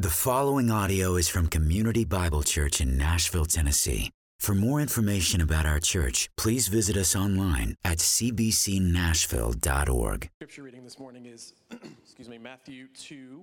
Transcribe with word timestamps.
The 0.00 0.10
following 0.10 0.70
audio 0.70 1.16
is 1.16 1.28
from 1.28 1.48
Community 1.48 2.04
Bible 2.04 2.44
Church 2.44 2.80
in 2.80 2.96
Nashville, 2.96 3.46
Tennessee. 3.46 4.12
For 4.38 4.54
more 4.54 4.80
information 4.80 5.40
about 5.40 5.66
our 5.66 5.80
church, 5.80 6.30
please 6.36 6.68
visit 6.68 6.96
us 6.96 7.16
online 7.16 7.74
at 7.84 7.98
cbcnashville.org. 7.98 10.30
Scripture 10.36 10.62
reading 10.62 10.84
this 10.84 11.00
morning 11.00 11.26
is, 11.26 11.52
excuse 12.00 12.28
me, 12.28 12.38
Matthew 12.38 12.86
2, 12.94 13.42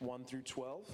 1 0.00 0.24
through 0.24 0.42
12. 0.42 0.84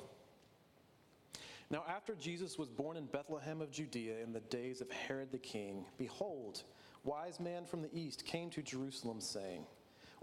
Now, 1.68 1.82
after 1.88 2.14
Jesus 2.14 2.56
was 2.56 2.68
born 2.68 2.96
in 2.96 3.06
Bethlehem 3.06 3.60
of 3.60 3.72
Judea 3.72 4.22
in 4.22 4.32
the 4.32 4.38
days 4.38 4.80
of 4.80 4.88
Herod 4.92 5.32
the 5.32 5.38
king, 5.38 5.84
behold, 5.98 6.62
wise 7.02 7.40
men 7.40 7.64
from 7.64 7.82
the 7.82 7.90
east 7.92 8.24
came 8.24 8.50
to 8.50 8.62
Jerusalem, 8.62 9.20
saying, 9.20 9.66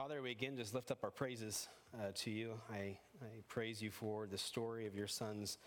Father, 0.00 0.22
we 0.22 0.30
again 0.30 0.56
just 0.56 0.72
lift 0.72 0.90
up 0.90 1.04
our 1.04 1.10
praises 1.10 1.68
uh, 1.94 2.06
to 2.14 2.30
you. 2.30 2.54
I, 2.72 2.96
I 3.20 3.42
praise 3.48 3.82
you 3.82 3.90
for 3.90 4.26
the 4.26 4.38
story 4.38 4.86
of 4.86 4.94
your 4.94 5.06
son's 5.06 5.58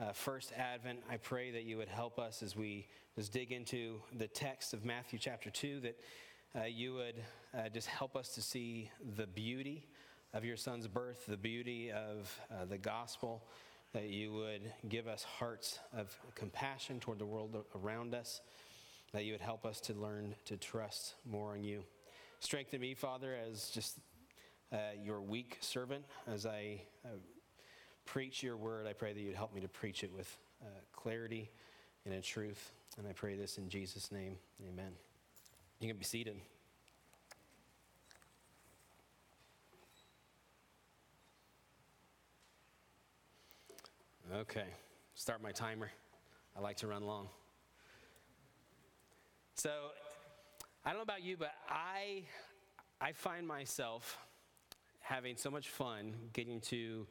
uh, 0.00 0.12
first 0.12 0.54
advent. 0.56 1.00
I 1.10 1.18
pray 1.18 1.50
that 1.50 1.64
you 1.64 1.76
would 1.76 1.90
help 1.90 2.18
us 2.18 2.42
as 2.42 2.56
we 2.56 2.88
just 3.14 3.30
dig 3.30 3.52
into 3.52 4.00
the 4.16 4.26
text 4.26 4.72
of 4.72 4.86
Matthew 4.86 5.18
chapter 5.18 5.50
2, 5.50 5.80
that 5.80 5.98
uh, 6.58 6.64
you 6.64 6.94
would 6.94 7.16
uh, 7.52 7.68
just 7.68 7.86
help 7.88 8.16
us 8.16 8.30
to 8.30 8.40
see 8.40 8.90
the 9.18 9.26
beauty 9.26 9.86
of 10.32 10.46
your 10.46 10.56
son's 10.56 10.88
birth, 10.88 11.26
the 11.26 11.36
beauty 11.36 11.92
of 11.92 12.40
uh, 12.50 12.64
the 12.64 12.78
gospel, 12.78 13.44
that 13.92 14.08
you 14.08 14.32
would 14.32 14.62
give 14.88 15.06
us 15.06 15.24
hearts 15.24 15.78
of 15.94 16.18
compassion 16.34 17.00
toward 17.00 17.18
the 17.18 17.26
world 17.26 17.62
around 17.76 18.14
us, 18.14 18.40
that 19.12 19.26
you 19.26 19.32
would 19.32 19.42
help 19.42 19.66
us 19.66 19.78
to 19.82 19.92
learn 19.92 20.34
to 20.46 20.56
trust 20.56 21.16
more 21.26 21.54
in 21.54 21.62
you. 21.62 21.84
Strengthen 22.44 22.78
me, 22.78 22.92
Father, 22.92 23.34
as 23.48 23.70
just 23.70 23.96
uh, 24.70 24.76
your 25.02 25.22
weak 25.22 25.56
servant, 25.62 26.04
as 26.26 26.44
I 26.44 26.82
uh, 27.02 27.08
preach 28.04 28.42
your 28.42 28.58
word. 28.58 28.86
I 28.86 28.92
pray 28.92 29.14
that 29.14 29.18
you'd 29.18 29.34
help 29.34 29.54
me 29.54 29.62
to 29.62 29.68
preach 29.68 30.04
it 30.04 30.12
with 30.12 30.28
uh, 30.62 30.66
clarity 30.92 31.50
and 32.04 32.12
in 32.12 32.20
truth. 32.20 32.72
And 32.98 33.08
I 33.08 33.12
pray 33.12 33.34
this 33.34 33.56
in 33.56 33.70
Jesus' 33.70 34.12
name. 34.12 34.36
Amen. 34.68 34.92
You 35.80 35.88
can 35.88 35.96
be 35.96 36.04
seated. 36.04 36.36
Okay, 44.36 44.66
start 45.14 45.42
my 45.42 45.52
timer. 45.52 45.90
I 46.54 46.60
like 46.60 46.76
to 46.76 46.88
run 46.88 47.04
long. 47.04 47.28
So, 49.54 49.70
I 50.86 50.90
don't 50.90 50.98
know 50.98 51.02
about 51.02 51.22
you, 51.22 51.38
but 51.38 51.54
I, 51.66 52.24
I 53.00 53.12
find 53.12 53.48
myself 53.48 54.18
having 55.00 55.38
so 55.38 55.50
much 55.50 55.70
fun 55.70 56.14
getting 56.34 56.60
to 56.60 57.06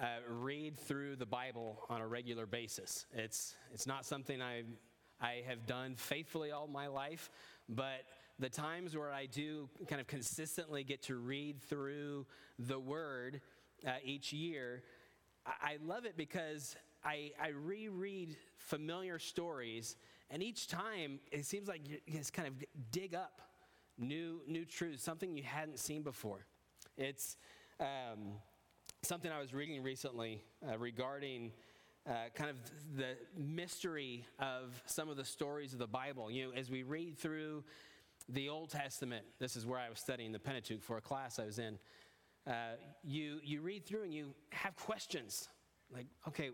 uh, 0.00 0.04
read 0.28 0.78
through 0.78 1.16
the 1.16 1.26
Bible 1.26 1.80
on 1.88 2.00
a 2.00 2.06
regular 2.06 2.46
basis. 2.46 3.04
It's, 3.12 3.56
it's 3.74 3.88
not 3.88 4.06
something 4.06 4.40
I, 4.40 4.62
I 5.20 5.42
have 5.48 5.66
done 5.66 5.96
faithfully 5.96 6.52
all 6.52 6.68
my 6.68 6.86
life, 6.86 7.32
but 7.68 8.04
the 8.38 8.48
times 8.48 8.96
where 8.96 9.12
I 9.12 9.26
do 9.26 9.68
kind 9.88 10.00
of 10.00 10.06
consistently 10.06 10.84
get 10.84 11.02
to 11.04 11.16
read 11.16 11.60
through 11.60 12.26
the 12.60 12.78
Word 12.78 13.40
uh, 13.84 13.90
each 14.04 14.32
year, 14.32 14.84
I, 15.44 15.72
I 15.72 15.76
love 15.84 16.04
it 16.04 16.16
because 16.16 16.76
I, 17.04 17.32
I 17.42 17.48
reread 17.48 18.36
familiar 18.56 19.18
stories 19.18 19.96
and 20.30 20.42
each 20.42 20.68
time, 20.68 21.20
it 21.32 21.46
seems 21.46 21.68
like 21.68 21.88
you 21.88 21.98
just 22.10 22.32
kind 22.32 22.48
of 22.48 22.54
dig 22.90 23.14
up 23.14 23.40
new, 23.96 24.40
new 24.46 24.64
truths, 24.64 25.02
something 25.02 25.36
you 25.36 25.42
hadn't 25.42 25.78
seen 25.78 26.02
before. 26.02 26.46
It's 26.96 27.36
um, 27.80 28.32
something 29.02 29.30
I 29.30 29.40
was 29.40 29.54
reading 29.54 29.82
recently 29.82 30.42
uh, 30.68 30.76
regarding 30.78 31.52
uh, 32.06 32.12
kind 32.34 32.50
of 32.50 32.56
the 32.96 33.16
mystery 33.36 34.24
of 34.38 34.82
some 34.86 35.08
of 35.08 35.16
the 35.16 35.24
stories 35.24 35.72
of 35.72 35.78
the 35.78 35.86
Bible. 35.86 36.30
You 36.30 36.46
know, 36.46 36.52
as 36.54 36.70
we 36.70 36.82
read 36.82 37.18
through 37.18 37.64
the 38.28 38.48
Old 38.48 38.70
Testament, 38.70 39.24
this 39.38 39.56
is 39.56 39.64
where 39.64 39.78
I 39.78 39.88
was 39.88 39.98
studying 39.98 40.32
the 40.32 40.38
Pentateuch 40.38 40.82
for 40.82 40.96
a 40.96 41.00
class 41.00 41.38
I 41.38 41.44
was 41.44 41.58
in. 41.58 41.78
Uh, 42.46 42.76
you, 43.02 43.40
you 43.42 43.60
read 43.60 43.86
through 43.86 44.04
and 44.04 44.12
you 44.12 44.34
have 44.50 44.76
questions 44.76 45.48
like, 45.92 46.06
okay, 46.26 46.50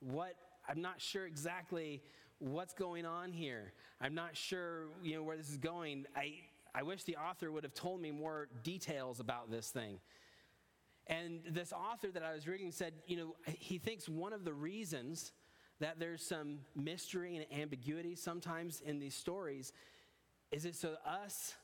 what? 0.00 0.34
I'm 0.68 0.80
not 0.80 1.00
sure 1.00 1.26
exactly 1.26 2.02
what's 2.42 2.74
going 2.74 3.06
on 3.06 3.32
here. 3.32 3.72
I'm 4.00 4.14
not 4.14 4.36
sure, 4.36 4.88
you 5.02 5.14
know, 5.14 5.22
where 5.22 5.36
this 5.36 5.48
is 5.48 5.58
going. 5.58 6.06
I, 6.16 6.34
I 6.74 6.82
wish 6.82 7.04
the 7.04 7.16
author 7.16 7.52
would 7.52 7.62
have 7.62 7.74
told 7.74 8.00
me 8.00 8.10
more 8.10 8.48
details 8.64 9.20
about 9.20 9.50
this 9.50 9.70
thing. 9.70 9.98
And 11.06 11.40
this 11.48 11.72
author 11.72 12.08
that 12.12 12.22
I 12.22 12.34
was 12.34 12.48
reading 12.48 12.72
said, 12.72 12.94
you 13.06 13.16
know, 13.16 13.36
he 13.46 13.78
thinks 13.78 14.08
one 14.08 14.32
of 14.32 14.44
the 14.44 14.52
reasons 14.52 15.32
that 15.80 15.98
there's 15.98 16.24
some 16.24 16.58
mystery 16.74 17.36
and 17.36 17.60
ambiguity 17.60 18.14
sometimes 18.14 18.80
in 18.80 18.98
these 18.98 19.14
stories 19.14 19.72
is 20.50 20.64
it 20.64 20.74
so 20.74 20.96
us 21.06 21.54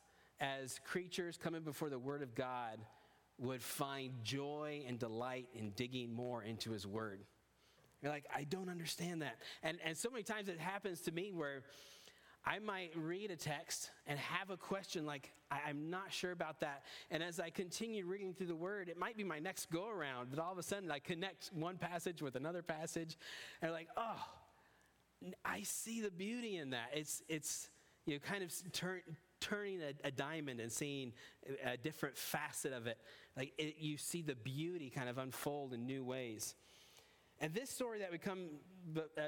as 0.41 0.81
creatures 0.85 1.37
coming 1.37 1.63
before 1.63 1.91
the 1.91 1.99
Word 1.99 2.23
of 2.23 2.35
God 2.35 2.79
would 3.39 3.63
find 3.63 4.13
joy 4.23 4.83
and 4.87 4.99
delight 4.99 5.49
in 5.55 5.71
digging 5.71 6.13
more 6.13 6.43
into 6.43 6.71
His 6.71 6.87
Word. 6.87 7.21
You're 8.03 8.13
like, 8.13 8.27
I 8.35 8.45
don't 8.45 8.69
understand 8.69 9.23
that. 9.23 9.39
And, 9.63 9.79
and 9.85 9.97
so 9.97 10.11
many 10.11 10.23
times 10.23 10.49
it 10.49 10.61
happens 10.61 11.01
to 11.03 11.13
me 11.13 11.33
where 11.33 11.63
I 12.45 12.61
might 12.61 12.93
read 12.97 13.31
a 13.31 13.37
text 13.37 13.91
and 14.07 14.19
have 14.19 14.51
a 14.51 14.57
question 14.57 15.05
like, 15.05 15.33
I, 15.51 15.69
am 15.69 15.91
not 15.91 16.13
sure 16.13 16.31
about 16.31 16.61
that. 16.61 16.85
And 17.11 17.23
as 17.23 17.41
I 17.41 17.51
continue 17.51 18.07
reading 18.07 18.33
through 18.35 18.47
the 18.47 18.57
word, 18.57 18.89
it 18.89 18.99
might 18.99 19.17
be 19.17 19.25
my 19.25 19.39
next 19.39 19.71
go 19.71 19.89
around 19.89 20.31
that 20.31 20.39
all 20.39 20.53
of 20.53 20.59
a 20.59 20.63
sudden 20.63 20.91
I 20.91 20.99
connect 20.99 21.51
one 21.53 21.77
passage 21.77 22.23
with 22.23 22.37
another 22.37 22.63
passage 22.63 23.19
and 23.61 23.73
like, 23.73 23.89
oh, 23.97 24.25
I 25.45 25.63
see 25.63 26.01
the 26.01 26.11
beauty 26.11 26.57
in 26.57 26.71
that. 26.71 26.91
It's, 26.95 27.23
it's 27.29 27.69
you 28.07 28.15
know, 28.15 28.21
kind 28.21 28.43
of 28.43 28.73
turn, 28.73 29.01
turning 29.41 29.81
a, 29.83 30.07
a, 30.07 30.11
diamond 30.11 30.61
and 30.61 30.71
seeing 30.71 31.13
a, 31.65 31.73
a 31.73 31.77
different 31.77 32.17
facet 32.17 32.73
of 32.73 32.87
it. 32.87 32.99
Like 33.37 33.53
it, 33.59 33.77
you 33.79 33.97
see 33.97 34.23
the 34.23 34.37
beauty 34.37 34.91
kind 34.91 35.09
of 35.09 35.19
unfold 35.19 35.75
in 35.75 35.87
new 35.87 36.05
ways. 36.05 36.55
And 37.41 37.55
this 37.55 37.71
story 37.71 38.01
that 38.01 38.11
we 38.11 38.19
come 38.19 38.49
uh, 38.97 39.21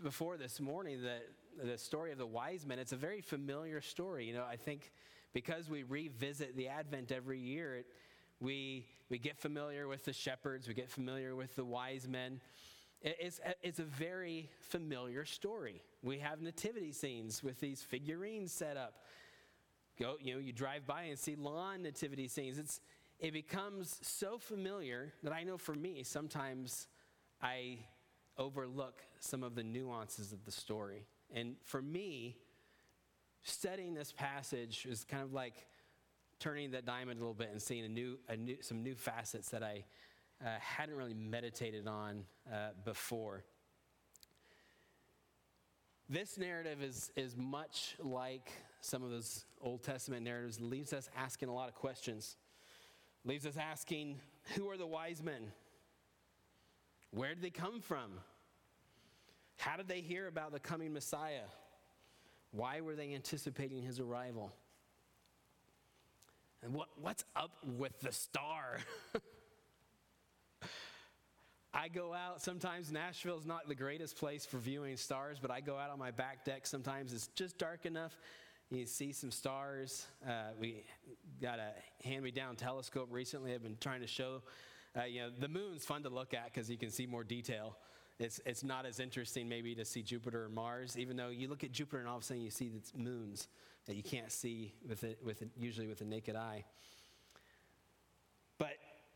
before 0.00 0.36
this 0.36 0.60
morning, 0.60 1.02
the, 1.02 1.18
the 1.66 1.76
story 1.76 2.12
of 2.12 2.18
the 2.18 2.26
wise 2.26 2.64
men, 2.64 2.78
it's 2.78 2.92
a 2.92 2.96
very 2.96 3.20
familiar 3.20 3.80
story. 3.80 4.26
You 4.26 4.34
know, 4.34 4.44
I 4.48 4.54
think 4.54 4.92
because 5.32 5.68
we 5.68 5.82
revisit 5.82 6.56
the 6.56 6.68
Advent 6.68 7.10
every 7.10 7.40
year, 7.40 7.78
it, 7.78 7.86
we, 8.38 8.86
we 9.10 9.18
get 9.18 9.38
familiar 9.38 9.88
with 9.88 10.04
the 10.04 10.12
shepherds, 10.12 10.68
we 10.68 10.74
get 10.74 10.88
familiar 10.88 11.34
with 11.34 11.56
the 11.56 11.64
wise 11.64 12.06
men. 12.06 12.40
It's, 13.02 13.40
it's 13.60 13.80
a 13.80 13.84
very 13.84 14.48
familiar 14.60 15.24
story. 15.24 15.82
We 16.04 16.20
have 16.20 16.40
nativity 16.40 16.92
scenes 16.92 17.42
with 17.42 17.58
these 17.58 17.82
figurines 17.82 18.52
set 18.52 18.76
up. 18.76 19.02
Go, 19.98 20.14
you 20.20 20.34
know, 20.34 20.40
you 20.40 20.52
drive 20.52 20.86
by 20.86 21.02
and 21.04 21.18
see 21.18 21.34
lawn 21.34 21.82
nativity 21.82 22.28
scenes. 22.28 22.56
It's, 22.56 22.80
it 23.18 23.32
becomes 23.32 23.98
so 24.02 24.38
familiar 24.38 25.12
that 25.24 25.32
I 25.32 25.42
know 25.42 25.58
for 25.58 25.74
me, 25.74 26.04
sometimes 26.04 26.86
I 27.42 27.78
overlook 28.38 29.02
some 29.20 29.42
of 29.42 29.54
the 29.54 29.62
nuances 29.62 30.32
of 30.32 30.44
the 30.44 30.50
story. 30.50 31.06
And 31.34 31.56
for 31.64 31.82
me, 31.82 32.36
studying 33.42 33.94
this 33.94 34.12
passage 34.12 34.86
is 34.88 35.04
kind 35.04 35.22
of 35.22 35.32
like 35.32 35.66
turning 36.38 36.72
that 36.72 36.84
diamond 36.84 37.18
a 37.18 37.20
little 37.20 37.34
bit 37.34 37.48
and 37.50 37.60
seeing 37.60 37.84
a 37.84 37.88
new, 37.88 38.18
a 38.28 38.36
new, 38.36 38.56
some 38.60 38.82
new 38.82 38.94
facets 38.94 39.48
that 39.50 39.62
I 39.62 39.84
uh, 40.44 40.48
hadn't 40.60 40.94
really 40.94 41.14
meditated 41.14 41.86
on 41.86 42.24
uh, 42.52 42.70
before. 42.84 43.44
This 46.08 46.38
narrative 46.38 46.82
is, 46.82 47.10
is 47.16 47.36
much 47.36 47.96
like 47.98 48.52
some 48.80 49.02
of 49.02 49.10
those 49.10 49.44
Old 49.60 49.82
Testament 49.82 50.22
narratives, 50.22 50.60
leaves 50.60 50.92
us 50.92 51.08
asking 51.16 51.48
a 51.48 51.54
lot 51.54 51.68
of 51.68 51.74
questions. 51.74 52.36
Leaves 53.24 53.46
us 53.46 53.56
asking, 53.56 54.20
who 54.54 54.68
are 54.70 54.76
the 54.76 54.86
wise 54.86 55.22
men? 55.22 55.50
Where 57.10 57.34
did 57.34 57.42
they 57.42 57.50
come 57.50 57.80
from? 57.80 58.12
How 59.56 59.76
did 59.76 59.88
they 59.88 60.00
hear 60.00 60.26
about 60.26 60.52
the 60.52 60.60
coming 60.60 60.92
Messiah? 60.92 61.46
Why 62.52 62.80
were 62.80 62.94
they 62.94 63.14
anticipating 63.14 63.82
his 63.82 64.00
arrival? 64.00 64.52
And 66.62 66.74
what, 66.74 66.88
what's 67.00 67.24
up 67.34 67.52
with 67.76 67.98
the 68.00 68.12
star? 68.12 68.78
I 71.74 71.88
go 71.88 72.14
out, 72.14 72.40
sometimes 72.40 72.90
Nashville's 72.90 73.44
not 73.44 73.68
the 73.68 73.74
greatest 73.74 74.16
place 74.16 74.46
for 74.46 74.56
viewing 74.56 74.96
stars, 74.96 75.38
but 75.40 75.50
I 75.50 75.60
go 75.60 75.76
out 75.76 75.90
on 75.90 75.98
my 75.98 76.10
back 76.10 76.44
deck 76.44 76.66
sometimes. 76.66 77.12
It's 77.12 77.28
just 77.28 77.58
dark 77.58 77.84
enough. 77.84 78.18
You 78.70 78.86
see 78.86 79.12
some 79.12 79.30
stars. 79.30 80.06
Uh, 80.26 80.52
we 80.58 80.84
got 81.40 81.58
a 81.58 81.72
hand 82.02 82.24
me 82.24 82.30
down 82.30 82.56
telescope 82.56 83.08
recently. 83.10 83.54
I've 83.54 83.62
been 83.62 83.76
trying 83.78 84.00
to 84.00 84.06
show, 84.06 84.42
uh, 84.96 85.04
you 85.04 85.20
know, 85.20 85.30
the 85.38 85.48
moon's 85.48 85.84
fun 85.84 86.02
to 86.02 86.08
look 86.08 86.34
at 86.34 86.46
because 86.46 86.70
you 86.70 86.78
can 86.78 86.90
see 86.90 87.06
more 87.06 87.24
detail. 87.24 87.76
It's, 88.18 88.40
it's 88.46 88.64
not 88.64 88.86
as 88.86 88.98
interesting 88.98 89.48
maybe 89.48 89.74
to 89.74 89.84
see 89.84 90.02
Jupiter 90.02 90.44
or 90.44 90.48
Mars, 90.48 90.96
even 90.98 91.16
though 91.16 91.28
you 91.28 91.48
look 91.48 91.64
at 91.64 91.72
Jupiter 91.72 91.98
and 91.98 92.08
all 92.08 92.16
of 92.16 92.22
a 92.22 92.24
sudden 92.24 92.42
you 92.42 92.50
see 92.50 92.72
its 92.76 92.92
moons 92.96 93.48
that 93.84 93.94
you 93.94 94.02
can't 94.02 94.32
see 94.32 94.72
with 94.88 95.04
it, 95.04 95.18
with 95.22 95.42
it, 95.42 95.50
usually 95.56 95.86
with 95.86 95.98
the 95.98 96.04
naked 96.04 96.34
eye. 96.34 96.64
But 98.58 98.72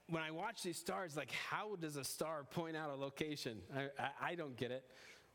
when 0.08 0.22
I 0.22 0.30
watch 0.30 0.62
these 0.62 0.76
stars, 0.76 1.16
like, 1.16 1.30
how 1.30 1.76
does 1.76 1.96
a 1.96 2.04
star 2.04 2.44
point 2.44 2.76
out 2.76 2.90
a 2.90 2.94
location? 2.94 3.58
I, 3.74 3.80
I, 3.98 4.32
I 4.32 4.34
don't 4.34 4.56
get 4.56 4.70
it. 4.70 4.84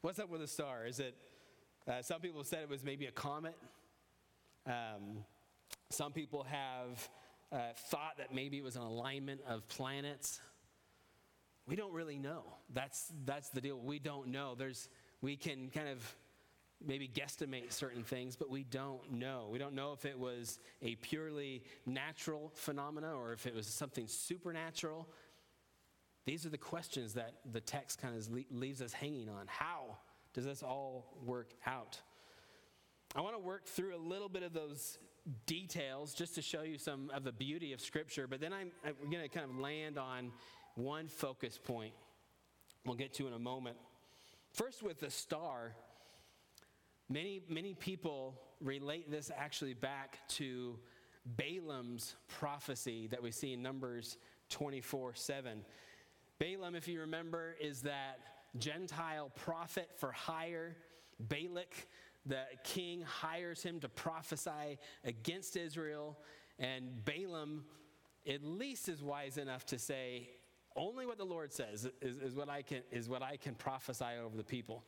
What's 0.01 0.19
up 0.19 0.29
with 0.29 0.43
a 0.43 0.47
star? 0.47 0.85
Is 0.85 0.99
it, 0.99 1.15
uh, 1.87 2.03
some 2.03 2.21
people 2.21 2.43
said 2.43 2.61
it 2.61 2.69
was 2.69 2.83
maybe 2.83 3.07
a 3.07 3.11
comet. 3.11 3.57
Um, 4.67 5.23
some 5.89 6.11
people 6.11 6.43
have 6.43 7.09
uh, 7.51 7.57
thought 7.89 8.17
that 8.17 8.33
maybe 8.33 8.57
it 8.57 8.63
was 8.63 8.75
an 8.75 8.81
alignment 8.81 9.41
of 9.47 9.67
planets. 9.67 10.41
We 11.67 11.75
don't 11.75 11.93
really 11.93 12.17
know. 12.17 12.43
That's, 12.73 13.11
that's 13.25 13.49
the 13.49 13.61
deal. 13.61 13.79
We 13.79 13.99
don't 13.99 14.27
know. 14.27 14.55
There's, 14.55 14.89
we 15.21 15.35
can 15.35 15.69
kind 15.69 15.89
of 15.89 16.15
maybe 16.85 17.07
guesstimate 17.07 17.71
certain 17.71 18.03
things, 18.03 18.35
but 18.35 18.49
we 18.49 18.63
don't 18.63 19.11
know. 19.11 19.47
We 19.51 19.57
don't 19.57 19.73
know 19.73 19.93
if 19.93 20.05
it 20.05 20.17
was 20.17 20.59
a 20.81 20.95
purely 20.95 21.63
natural 21.85 22.51
phenomena 22.53 23.13
or 23.13 23.33
if 23.33 23.47
it 23.47 23.55
was 23.55 23.67
something 23.67 24.07
supernatural. 24.07 25.07
These 26.25 26.45
are 26.45 26.49
the 26.49 26.57
questions 26.57 27.13
that 27.13 27.35
the 27.51 27.61
text 27.61 28.01
kind 28.01 28.15
of 28.15 28.27
leaves 28.51 28.81
us 28.81 28.93
hanging 28.93 29.29
on. 29.29 29.45
How 29.47 29.97
does 30.33 30.45
this 30.45 30.63
all 30.63 31.17
work 31.23 31.51
out? 31.65 31.99
I 33.15 33.21
want 33.21 33.35
to 33.35 33.41
work 33.41 33.65
through 33.65 33.95
a 33.95 33.97
little 33.97 34.27
bit 34.27 34.43
of 34.43 34.53
those 34.53 34.97
details 35.45 36.13
just 36.13 36.35
to 36.35 36.41
show 36.41 36.61
you 36.61 36.77
some 36.77 37.11
of 37.13 37.23
the 37.23 37.31
beauty 37.31 37.73
of 37.73 37.81
Scripture, 37.81 38.27
but 38.27 38.39
then 38.39 38.53
I'm, 38.53 38.71
I'm 38.85 39.09
going 39.09 39.23
to 39.23 39.29
kind 39.29 39.49
of 39.49 39.57
land 39.57 39.97
on 39.97 40.31
one 40.75 41.07
focus 41.07 41.59
point 41.61 41.93
we'll 42.85 42.95
get 42.95 43.13
to 43.13 43.25
in 43.27 43.33
a 43.33 43.39
moment. 43.39 43.77
First, 44.53 44.83
with 44.83 44.99
the 44.99 45.09
star, 45.09 45.73
Many, 47.07 47.43
many 47.47 47.75
people 47.75 48.41
relate 48.61 49.11
this 49.11 49.29
actually 49.35 49.75
back 49.75 50.17
to 50.29 50.79
Balaam's 51.37 52.15
prophecy 52.27 53.07
that 53.07 53.21
we 53.21 53.29
see 53.29 53.53
in 53.53 53.61
Numbers 53.61 54.17
24 54.49 55.13
7. 55.13 55.61
Balaam, 56.39 56.73
if 56.73 56.87
you 56.87 57.01
remember, 57.01 57.55
is 57.61 57.81
that 57.81 58.19
Gentile 58.57 59.31
prophet 59.35 59.89
for 59.97 60.11
hire. 60.11 60.75
Balak, 61.19 61.87
the 62.25 62.41
king, 62.63 63.01
hires 63.01 63.61
him 63.61 63.79
to 63.81 63.89
prophesy 63.89 64.79
against 65.03 65.55
Israel. 65.55 66.17
And 66.59 67.03
Balaam, 67.05 67.65
at 68.27 68.43
least, 68.43 68.89
is 68.89 69.03
wise 69.03 69.37
enough 69.37 69.65
to 69.67 69.79
say, 69.79 70.29
only 70.75 71.05
what 71.05 71.17
the 71.17 71.25
Lord 71.25 71.53
says 71.53 71.87
is, 72.01 72.17
is, 72.17 72.35
what, 72.35 72.49
I 72.49 72.61
can, 72.61 72.81
is 72.91 73.07
what 73.07 73.21
I 73.21 73.37
can 73.37 73.55
prophesy 73.55 74.05
over 74.23 74.35
the 74.35 74.43
people 74.43 74.83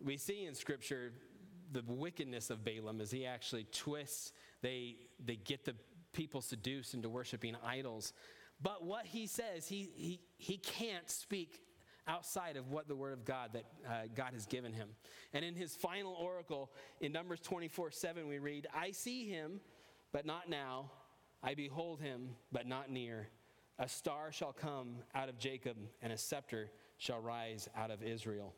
we 0.00 0.16
see 0.16 0.46
in 0.46 0.54
Scripture 0.54 1.12
the 1.72 1.82
wickedness 1.86 2.50
of 2.50 2.64
Balaam 2.64 3.00
as 3.00 3.10
he 3.10 3.26
actually 3.26 3.66
twists, 3.72 4.32
they, 4.62 4.96
they 5.24 5.36
get 5.36 5.64
the 5.64 5.74
people 6.12 6.40
seduced 6.40 6.94
into 6.94 7.08
worshiping 7.08 7.56
idols. 7.64 8.12
But 8.62 8.84
what 8.84 9.06
he 9.06 9.26
says, 9.26 9.66
he, 9.66 9.90
he, 9.94 10.20
he 10.38 10.58
can't 10.58 11.10
speak 11.10 11.60
outside 12.06 12.56
of 12.56 12.70
what 12.70 12.88
the 12.88 12.94
word 12.94 13.12
of 13.12 13.24
God 13.24 13.50
that 13.52 13.64
uh, 13.86 13.92
God 14.14 14.32
has 14.32 14.46
given 14.46 14.72
him. 14.72 14.88
And 15.32 15.44
in 15.44 15.54
his 15.54 15.74
final 15.74 16.14
oracle 16.14 16.70
in 17.00 17.12
Numbers 17.12 17.40
24 17.40 17.90
7, 17.90 18.28
we 18.28 18.38
read, 18.38 18.66
I 18.74 18.90
see 18.90 19.28
him, 19.28 19.60
but 20.12 20.26
not 20.26 20.48
now. 20.48 20.90
I 21.42 21.54
behold 21.54 22.00
him, 22.00 22.30
but 22.50 22.66
not 22.66 22.90
near. 22.90 23.28
A 23.78 23.88
star 23.88 24.32
shall 24.32 24.52
come 24.52 24.96
out 25.14 25.28
of 25.28 25.38
Jacob, 25.38 25.76
and 26.00 26.12
a 26.12 26.16
scepter 26.16 26.70
shall 26.96 27.20
rise 27.20 27.68
out 27.76 27.90
of 27.90 28.02
Israel. 28.02 28.54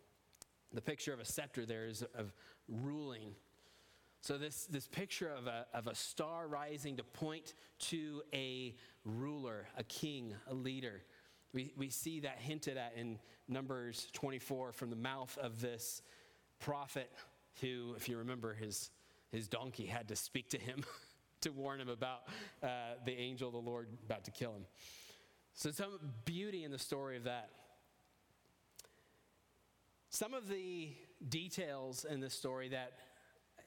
The 0.73 0.81
picture 0.81 1.13
of 1.13 1.21
a 1.21 1.25
scepter 1.25 1.67
there 1.67 1.87
is 1.87 2.05
of 2.15 2.33
ruling. 2.69 3.35
So, 4.21 4.37
this, 4.37 4.67
this 4.67 4.87
picture 4.87 5.31
of 5.31 5.47
a, 5.47 5.67
of 5.73 5.87
a 5.87 5.95
star 5.95 6.47
rising 6.49 6.97
to 6.97 7.05
point 7.05 7.55
to 7.81 8.23
a 8.33 8.75
ruler, 9.05 9.67
a 9.77 9.85
king, 9.85 10.35
a 10.49 10.55
leader. 10.55 11.03
We, 11.53 11.73
we 11.77 11.89
see 11.89 12.21
that 12.21 12.39
hinted 12.39 12.77
at 12.77 12.93
in 12.97 13.19
Numbers 13.49 14.09
24 14.13 14.73
from 14.73 14.91
the 14.91 14.97
mouth 14.97 15.37
of 15.41 15.61
this 15.61 16.03
prophet 16.61 17.11
who, 17.61 17.95
if 17.97 18.09
you 18.09 18.19
remember, 18.19 18.55
his, 18.55 18.91
his 19.33 19.49
donkey 19.49 19.87
had 19.87 20.09
to 20.09 20.17
speak 20.17 20.51
to 20.51 20.59
him 20.59 20.85
to 21.41 21.51
warn 21.51 21.81
him 21.81 21.89
about 21.89 22.29
uh, 22.63 22.69
the 23.05 23.17
angel 23.17 23.49
of 23.49 23.55
the 23.55 23.71
Lord 23.71 23.89
about 24.05 24.25
to 24.25 24.31
kill 24.31 24.53
him. 24.53 24.65
So, 25.55 25.71
some 25.71 25.99
beauty 26.25 26.65
in 26.65 26.71
the 26.71 26.79
story 26.79 27.17
of 27.17 27.25
that. 27.25 27.51
Some 30.11 30.35
of 30.35 30.49
the 30.49 30.91
details 31.29 32.05
in 32.05 32.21
this 32.21 32.33
story 32.33 32.69
that 32.69 32.93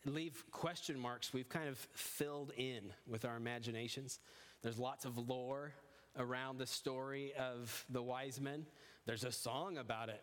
leave 0.05 0.43
question 0.51 0.97
marks, 0.97 1.33
we've 1.33 1.49
kind 1.49 1.67
of 1.67 1.77
filled 1.93 2.51
in 2.57 2.93
with 3.07 3.25
our 3.25 3.35
imaginations. 3.35 4.19
There's 4.61 4.79
lots 4.79 5.05
of 5.05 5.17
lore 5.17 5.73
around 6.17 6.57
the 6.57 6.65
story 6.65 7.33
of 7.37 7.85
the 7.89 8.01
wise 8.01 8.39
men. 8.39 8.65
There's 9.05 9.23
a 9.23 9.31
song 9.31 9.77
about 9.77 10.09
it. 10.09 10.21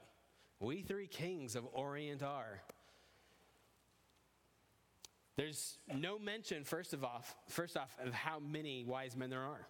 We 0.61 0.83
three 0.83 1.07
kings 1.07 1.57
of 1.57 1.67
Orient 1.73 2.23
are. 2.23 2.61
There's 5.37 5.79
no 5.95 6.19
mention, 6.19 6.65
first 6.65 6.93
of 6.93 7.05
all, 7.05 7.25
first 7.49 7.77
off, 7.77 7.97
of 8.05 8.13
how 8.13 8.41
many 8.41 8.85
wise 8.85 9.17
men 9.17 9.31
there 9.31 9.45
are. 9.45 9.69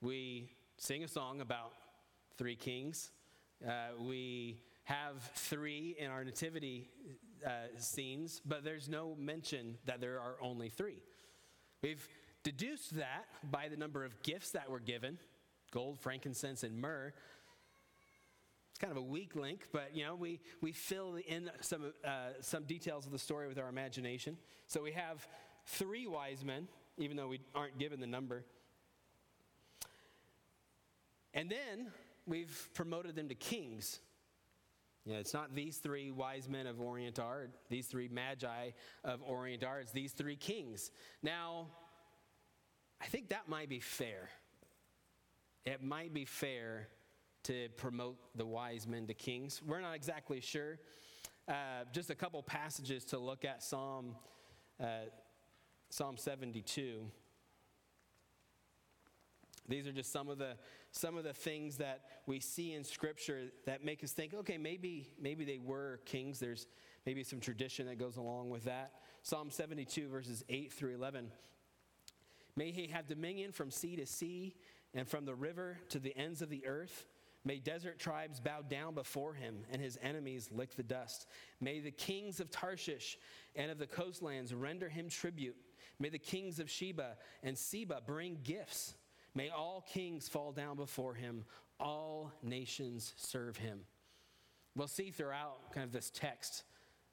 We 0.00 0.52
sing 0.78 1.04
a 1.04 1.08
song 1.08 1.42
about 1.42 1.72
three 2.38 2.56
kings. 2.56 3.10
Uh, 3.66 3.88
we 4.00 4.62
have 4.84 5.22
three 5.34 5.94
in 5.98 6.10
our 6.10 6.24
nativity 6.24 6.88
uh, 7.46 7.50
scenes, 7.76 8.40
but 8.46 8.64
there's 8.64 8.88
no 8.88 9.14
mention 9.18 9.76
that 9.84 10.00
there 10.00 10.18
are 10.18 10.36
only 10.40 10.70
three. 10.70 11.02
We've 11.82 12.08
deduced 12.42 12.96
that 12.96 13.26
by 13.50 13.68
the 13.68 13.76
number 13.76 14.04
of 14.04 14.22
gifts 14.22 14.50
that 14.50 14.70
were 14.70 14.80
given 14.80 15.18
gold, 15.70 15.98
frankincense, 15.98 16.62
and 16.62 16.80
myrrh. 16.80 17.12
It's 18.70 18.78
kind 18.78 18.90
of 18.90 18.96
a 18.96 19.02
weak 19.02 19.36
link, 19.36 19.68
but 19.72 19.94
you 19.94 20.04
know, 20.04 20.14
we, 20.14 20.40
we 20.60 20.72
fill 20.72 21.16
in 21.26 21.50
some, 21.60 21.92
uh, 22.04 22.30
some 22.40 22.64
details 22.64 23.06
of 23.06 23.12
the 23.12 23.18
story 23.18 23.48
with 23.48 23.58
our 23.58 23.68
imagination. 23.68 24.36
So 24.66 24.82
we 24.82 24.92
have 24.92 25.26
three 25.66 26.06
wise 26.06 26.44
men, 26.44 26.68
even 26.98 27.16
though 27.16 27.28
we 27.28 27.40
aren't 27.54 27.78
given 27.78 28.00
the 28.00 28.06
number. 28.06 28.44
And 31.34 31.50
then 31.50 31.92
we've 32.26 32.68
promoted 32.74 33.14
them 33.14 33.28
to 33.28 33.34
kings. 33.34 34.00
You 35.04 35.14
know, 35.14 35.20
it's 35.20 35.32
not 35.32 35.54
these 35.54 35.78
three 35.78 36.10
wise 36.10 36.48
men 36.48 36.66
of 36.66 36.80
Orient 36.80 37.18
are, 37.18 37.48
these 37.68 37.86
three 37.86 38.08
magi 38.08 38.70
of 39.04 39.20
Orient 39.22 39.64
are, 39.64 39.80
it's 39.80 39.92
these 39.92 40.12
three 40.12 40.36
kings. 40.36 40.90
Now, 41.22 41.68
I 43.00 43.06
think 43.06 43.30
that 43.30 43.48
might 43.48 43.68
be 43.68 43.80
fair. 43.80 44.28
It 45.64 45.82
might 45.82 46.12
be 46.12 46.24
fair 46.24 46.88
to 47.44 47.68
promote 47.76 48.18
the 48.36 48.44
wise 48.44 48.86
men 48.86 49.06
to 49.06 49.14
kings. 49.14 49.62
We're 49.66 49.80
not 49.80 49.94
exactly 49.94 50.40
sure. 50.40 50.78
Uh, 51.48 51.84
just 51.92 52.10
a 52.10 52.14
couple 52.14 52.42
passages 52.42 53.04
to 53.06 53.18
look 53.18 53.44
at 53.44 53.62
Psalm, 53.62 54.14
uh, 54.78 55.06
Psalm 55.88 56.16
72. 56.16 57.00
These 59.68 59.86
are 59.86 59.92
just 59.92 60.12
some 60.12 60.28
of 60.28 60.38
the 60.38 60.56
some 60.92 61.16
of 61.16 61.22
the 61.22 61.32
things 61.32 61.76
that 61.76 62.00
we 62.26 62.40
see 62.40 62.74
in 62.74 62.82
Scripture 62.82 63.52
that 63.64 63.84
make 63.84 64.02
us 64.02 64.10
think, 64.10 64.34
okay, 64.34 64.58
maybe 64.58 65.08
maybe 65.20 65.44
they 65.44 65.58
were 65.58 66.00
kings. 66.04 66.40
There's 66.40 66.66
maybe 67.06 67.22
some 67.22 67.38
tradition 67.40 67.86
that 67.86 67.98
goes 67.98 68.16
along 68.16 68.50
with 68.50 68.64
that. 68.64 68.94
Psalm 69.22 69.50
72 69.50 70.08
verses 70.08 70.44
8 70.48 70.72
through 70.72 70.94
11. 70.94 71.30
May 72.56 72.70
he 72.70 72.88
have 72.88 73.06
dominion 73.06 73.52
from 73.52 73.70
sea 73.70 73.96
to 73.96 74.06
sea 74.06 74.54
and 74.94 75.08
from 75.08 75.24
the 75.24 75.34
river 75.34 75.78
to 75.90 75.98
the 75.98 76.16
ends 76.16 76.42
of 76.42 76.50
the 76.50 76.66
earth. 76.66 77.06
May 77.44 77.58
desert 77.58 77.98
tribes 77.98 78.38
bow 78.38 78.62
down 78.62 78.94
before 78.94 79.32
him 79.32 79.64
and 79.72 79.80
his 79.80 79.98
enemies 80.02 80.50
lick 80.52 80.76
the 80.76 80.82
dust. 80.82 81.26
May 81.60 81.80
the 81.80 81.90
kings 81.90 82.38
of 82.38 82.50
Tarshish 82.50 83.18
and 83.56 83.70
of 83.70 83.78
the 83.78 83.86
coastlands 83.86 84.52
render 84.52 84.88
him 84.88 85.08
tribute. 85.08 85.56
May 85.98 86.10
the 86.10 86.18
kings 86.18 86.58
of 86.58 86.70
Sheba 86.70 87.16
and 87.42 87.56
Seba 87.56 88.02
bring 88.06 88.38
gifts. 88.42 88.94
May 89.34 89.48
all 89.48 89.86
kings 89.88 90.28
fall 90.28 90.52
down 90.52 90.76
before 90.76 91.14
him, 91.14 91.44
all 91.78 92.32
nations 92.42 93.14
serve 93.16 93.56
him. 93.56 93.80
We'll 94.76 94.88
see 94.88 95.10
throughout 95.10 95.72
kind 95.72 95.84
of 95.84 95.92
this 95.92 96.10
text, 96.10 96.64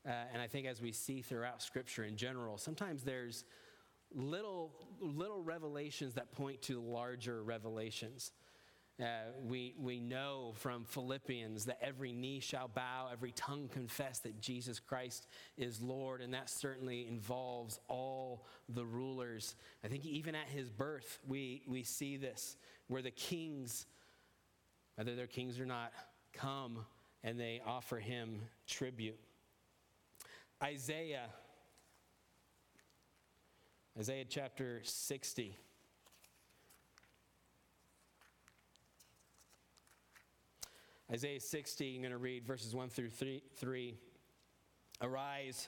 uh, 0.05 0.11
and 0.33 0.41
I 0.41 0.47
think 0.47 0.67
as 0.67 0.81
we 0.81 0.91
see 0.91 1.21
throughout 1.21 1.61
Scripture 1.61 2.03
in 2.03 2.15
general, 2.15 2.57
sometimes 2.57 3.03
there's 3.03 3.45
little, 4.13 4.71
little 4.99 5.41
revelations 5.41 6.15
that 6.15 6.31
point 6.31 6.61
to 6.63 6.79
larger 6.79 7.43
revelations. 7.43 8.31
Uh, 8.99 9.05
we, 9.43 9.75
we 9.77 9.99
know 9.99 10.53
from 10.55 10.83
Philippians 10.83 11.65
that 11.65 11.77
every 11.83 12.13
knee 12.13 12.39
shall 12.39 12.67
bow, 12.67 13.09
every 13.11 13.31
tongue 13.31 13.69
confess 13.71 14.19
that 14.19 14.41
Jesus 14.41 14.79
Christ 14.79 15.27
is 15.55 15.81
Lord, 15.81 16.19
and 16.21 16.33
that 16.33 16.49
certainly 16.49 17.07
involves 17.07 17.79
all 17.87 18.47
the 18.67 18.83
rulers. 18.83 19.55
I 19.83 19.87
think 19.87 20.03
even 20.03 20.33
at 20.33 20.47
his 20.47 20.71
birth, 20.71 21.19
we, 21.27 21.61
we 21.67 21.83
see 21.83 22.17
this, 22.17 22.57
where 22.87 23.03
the 23.03 23.11
kings, 23.11 23.85
whether 24.95 25.15
they're 25.15 25.27
kings 25.27 25.59
or 25.59 25.65
not, 25.67 25.93
come 26.33 26.83
and 27.23 27.39
they 27.39 27.61
offer 27.65 27.97
him 27.97 28.41
tribute. 28.65 29.19
Isaiah, 30.63 31.29
Isaiah 33.99 34.25
chapter 34.29 34.79
60. 34.83 35.57
Isaiah 41.11 41.39
60, 41.39 41.95
I'm 41.95 42.01
going 42.01 42.11
to 42.11 42.19
read 42.19 42.45
verses 42.45 42.75
1 42.75 42.89
through 42.89 43.09
3. 43.09 43.41
three. 43.55 43.95
Arise, 45.01 45.67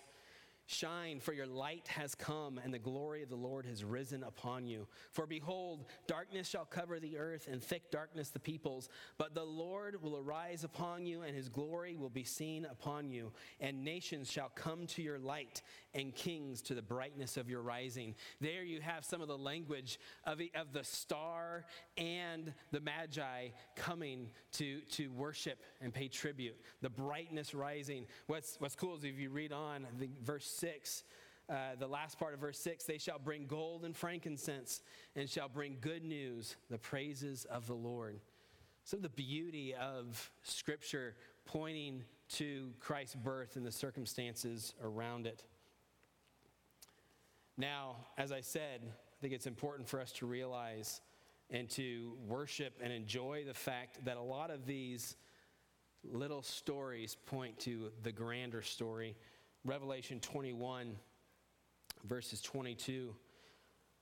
Shine, 0.72 1.20
for 1.20 1.34
your 1.34 1.48
light 1.48 1.88
has 1.88 2.14
come, 2.14 2.60
and 2.64 2.72
the 2.72 2.78
glory 2.78 3.24
of 3.24 3.30
the 3.30 3.36
Lord 3.36 3.66
has 3.66 3.84
risen 3.84 4.22
upon 4.22 4.68
you. 4.68 4.88
For 5.12 5.26
behold, 5.26 5.86
darkness 6.06 6.48
shall 6.48 6.66
cover 6.66 7.00
the 7.00 7.18
earth, 7.18 7.48
and 7.52 7.60
thick 7.60 7.90
darkness 7.90 8.30
the 8.30 8.40
peoples. 8.40 8.88
But 9.18 9.34
the 9.34 9.44
Lord 9.44 10.00
will 10.00 10.20
arise 10.20 10.64
upon 10.64 11.08
you, 11.08 11.24
and 11.24 11.36
his 11.36 11.50
glory 11.50 11.96
will 11.96 12.12
be 12.12 12.24
seen 12.24 12.66
upon 12.66 13.10
you. 13.10 13.32
And 13.60 13.84
nations 13.84 14.30
shall 14.30 14.50
come 14.54 14.86
to 14.88 15.02
your 15.02 15.18
light, 15.18 15.64
and 15.96 16.14
kings 16.14 16.62
to 16.62 16.76
the 16.76 16.84
brightness 16.84 17.36
of 17.36 17.50
your 17.50 17.64
rising. 17.64 18.14
There 18.40 18.64
you 18.64 18.80
have 18.80 19.04
some 19.04 19.22
of 19.24 19.28
the 19.28 19.40
language 19.40 20.00
of 20.24 20.38
the, 20.38 20.52
of 20.54 20.72
the 20.72 20.84
star 20.84 21.66
and 21.98 22.54
the 22.70 22.80
magi 22.80 23.48
coming 23.76 24.30
to, 24.52 24.82
to 24.92 25.08
worship 25.14 25.64
and 25.82 25.92
pay 25.92 26.10
tribute. 26.10 26.62
The 26.82 26.92
brightness 26.92 27.56
rising. 27.56 28.06
What's, 28.28 28.58
what's 28.60 28.76
cool 28.76 28.98
is 28.98 29.04
if 29.04 29.18
you 29.18 29.32
read 29.32 29.52
on, 29.52 29.88
the 29.98 30.12
verse 30.24 30.59
6, 30.60 31.04
uh, 31.50 31.54
the 31.80 31.88
last 31.88 32.20
part 32.20 32.34
of 32.34 32.39
verse 32.39 32.60
6 32.60 32.84
they 32.84 32.98
shall 32.98 33.18
bring 33.18 33.48
gold 33.48 33.84
and 33.84 33.96
frankincense 33.96 34.82
and 35.16 35.30
shall 35.30 35.50
bring 35.50 35.78
good 35.82 36.04
news, 36.04 36.56
the 36.70 36.78
praises 36.78 37.46
of 37.46 37.66
the 37.68 37.74
Lord. 37.74 38.20
So, 38.84 38.98
the 38.98 39.10
beauty 39.10 39.74
of 39.75 40.32
Scripture 40.44 41.16
pointing 41.46 42.04
to 42.30 42.72
Christ's 42.80 43.16
birth 43.16 43.56
and 43.56 43.66
the 43.66 43.72
circumstances 43.72 44.74
around 44.84 45.25
it. 45.25 45.44
Now, 47.58 47.98
as 48.18 48.32
I 48.32 48.42
said, 48.42 48.82
I 48.84 49.16
think 49.22 49.34
it's 49.34 49.48
important 49.48 49.89
for 49.89 50.00
us 50.00 50.12
to 50.13 50.25
realize 50.25 51.01
and 51.50 51.70
to 51.72 52.13
worship 52.28 52.74
and 52.82 52.94
enjoy 52.94 53.44
the 53.46 53.54
fact 53.54 54.06
that 54.06 54.18
a 54.18 54.22
lot 54.22 54.51
of 54.51 54.66
these 54.66 55.16
little 56.04 56.42
stories 56.42 57.18
point 57.25 57.60
to 57.60 57.92
the 58.04 58.12
grander 58.12 58.62
story 58.62 59.16
Revelation 59.66 60.20
21, 60.20 60.96
verses 62.06 62.42
22 62.42 63.13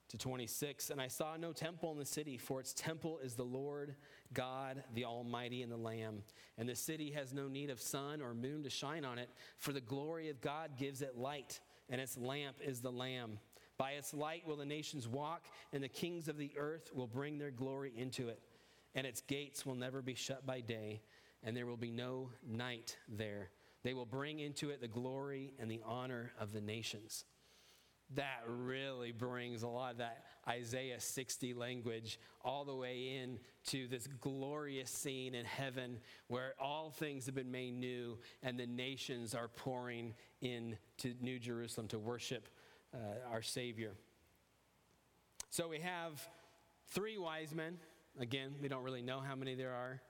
to 0.10 0.18
26. 0.18 0.90
And 0.90 1.02
I 1.02 1.08
saw 1.08 1.36
no 1.36 1.52
temple 1.52 1.92
in 1.92 1.98
the 1.98 2.06
city, 2.06 2.38
for 2.38 2.60
its 2.60 2.74
temple 2.74 3.20
is 3.24 3.36
the 3.36 3.44
Lord 3.44 3.96
God, 4.34 4.84
the 4.94 5.06
Almighty, 5.06 5.64
and 5.64 5.72
the 5.72 5.78
Lamb. 5.78 6.24
And 6.58 6.70
the 6.70 6.76
city 6.76 7.12
has 7.12 7.34
no 7.34 7.48
need 7.48 7.70
of 7.70 7.82
sun 7.82 8.22
or 8.22 8.34
moon 8.34 8.64
to 8.64 8.70
shine 8.70 9.04
on 9.04 9.18
it, 9.20 9.30
for 9.58 9.74
the 9.74 9.82
glory 9.82 10.30
of 10.30 10.42
God 10.42 10.78
gives 10.78 11.02
it 11.02 11.18
light, 11.18 11.60
and 11.90 12.00
its 12.00 12.18
lamp 12.18 12.58
is 12.64 12.80
the 12.80 12.92
Lamb. 12.92 13.40
By 13.78 13.92
its 13.92 14.14
light 14.14 14.48
will 14.48 14.58
the 14.58 14.66
nations 14.66 15.08
walk, 15.08 15.46
and 15.74 15.84
the 15.84 15.90
kings 15.90 16.28
of 16.28 16.38
the 16.38 16.52
earth 16.58 16.92
will 16.94 17.08
bring 17.08 17.38
their 17.38 17.52
glory 17.52 17.94
into 17.96 18.30
it. 18.30 18.42
And 18.96 19.06
its 19.06 19.22
gates 19.22 19.66
will 19.66 19.76
never 19.76 20.02
be 20.02 20.16
shut 20.16 20.46
by 20.46 20.62
day, 20.62 21.02
and 21.44 21.56
there 21.56 21.68
will 21.68 21.78
be 21.78 21.92
no 21.92 22.32
night 22.48 22.98
there. 23.08 23.50
They 23.88 23.94
will 23.94 24.06
bring 24.06 24.40
into 24.40 24.70
it 24.72 24.82
the 24.82 24.90
glory 24.90 25.54
and 25.60 25.72
the 25.72 25.80
honor 25.86 26.34
of 26.42 26.52
the 26.52 26.60
nations. 26.60 27.24
That 28.16 28.42
really 28.46 29.14
brings 29.14 29.64
a 29.64 29.70
lot 29.70 29.94
of 29.94 30.00
that 30.00 30.26
Isaiah 30.46 31.00
60 31.00 31.54
language 31.54 32.20
all 32.44 32.66
the 32.66 32.76
way 32.76 33.16
in 33.16 33.40
to 33.68 33.88
this 33.88 34.06
glorious 34.20 34.92
scene 34.92 35.34
in 35.34 35.46
heaven 35.46 36.00
where 36.28 36.54
all 36.60 36.90
things 36.90 37.28
have 37.28 37.36
been 37.36 37.50
made 37.50 37.76
new 37.76 38.18
and 38.44 38.60
the 38.60 38.68
nations 38.68 39.34
are 39.34 39.48
pouring 39.48 40.14
into 40.42 41.14
New 41.22 41.40
Jerusalem 41.40 41.88
to 41.88 41.98
worship 41.98 42.50
uh, 42.94 42.98
our 43.32 43.42
Savior. 43.42 43.94
So 45.50 45.70
we 45.70 45.80
have 45.80 46.28
three 46.90 47.18
wise 47.18 47.56
men. 47.56 47.78
Again, 48.20 48.56
we 48.62 48.68
don't 48.68 48.84
really 48.84 49.02
know 49.02 49.22
how 49.22 49.36
many 49.36 49.56
there 49.56 49.74
are. 49.74 50.02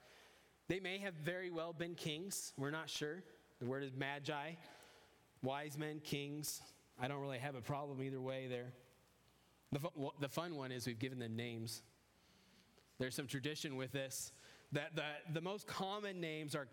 They 0.66 0.80
may 0.80 0.98
have 0.98 1.14
very 1.14 1.52
well 1.52 1.72
been 1.72 1.94
kings, 1.94 2.52
we're 2.56 2.72
not 2.72 2.90
sure. 2.90 3.22
The 3.60 3.66
word 3.66 3.82
is 3.82 3.92
magi, 3.96 4.52
wise 5.42 5.76
men, 5.76 6.00
kings. 6.04 6.62
I 7.00 7.08
don't 7.08 7.20
really 7.20 7.38
have 7.38 7.54
a 7.54 7.60
problem 7.60 8.02
either 8.02 8.20
way 8.20 8.46
there. 8.48 8.72
The, 9.72 9.80
fu- 9.80 10.12
the 10.20 10.28
fun 10.28 10.54
one 10.54 10.72
is 10.72 10.86
we've 10.86 10.98
given 10.98 11.18
them 11.18 11.36
names. 11.36 11.82
There's 12.98 13.14
some 13.14 13.26
tradition 13.26 13.76
with 13.76 13.92
this 13.92 14.32
that 14.72 14.94
the, 14.94 15.02
the 15.32 15.40
most 15.40 15.66
common 15.66 16.20
names 16.20 16.54
are 16.54 16.68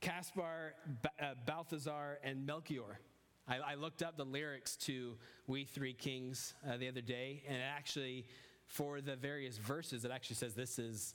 Caspar, 0.00 0.74
ba- 1.02 1.10
uh, 1.20 1.34
Balthazar, 1.46 2.18
and 2.22 2.46
Melchior. 2.46 3.00
I, 3.48 3.58
I, 3.58 3.74
looked 3.74 4.02
up 4.02 4.16
the 4.16 4.24
lyrics 4.24 4.76
to 4.76 5.16
We 5.46 5.64
Three 5.64 5.92
Kings 5.92 6.54
uh, 6.68 6.76
the 6.76 6.88
other 6.88 7.00
day, 7.00 7.42
and 7.48 7.60
actually, 7.60 8.26
for 8.66 9.00
the 9.00 9.16
various 9.16 9.58
verses, 9.58 10.04
it 10.04 10.10
actually 10.10 10.36
says 10.36 10.54
this 10.54 10.78
is 10.78 11.14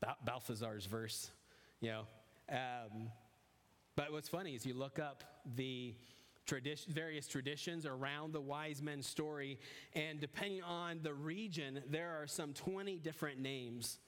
ba- 0.00 0.16
Balthazar's 0.24 0.86
verse. 0.86 1.30
You 1.80 1.90
know, 1.90 2.00
um, 2.50 3.10
but 3.96 4.12
what's 4.12 4.28
funny 4.28 4.54
is 4.54 4.66
you 4.66 4.74
look 4.74 4.98
up 4.98 5.24
the 5.56 5.94
tradition, 6.44 6.92
various 6.92 7.26
traditions 7.26 7.86
around 7.86 8.32
the 8.32 8.40
wise 8.40 8.82
men 8.82 9.02
story, 9.02 9.58
and 9.94 10.20
depending 10.20 10.62
on 10.62 11.00
the 11.02 11.14
region, 11.14 11.82
there 11.90 12.20
are 12.20 12.26
some 12.26 12.52
20 12.52 12.98
different 12.98 13.40
names 13.40 13.98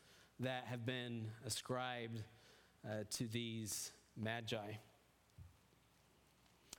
that 0.40 0.64
have 0.66 0.86
been 0.86 1.26
ascribed 1.46 2.22
uh, 2.86 3.04
to 3.10 3.26
these 3.26 3.90
magi. 4.16 4.72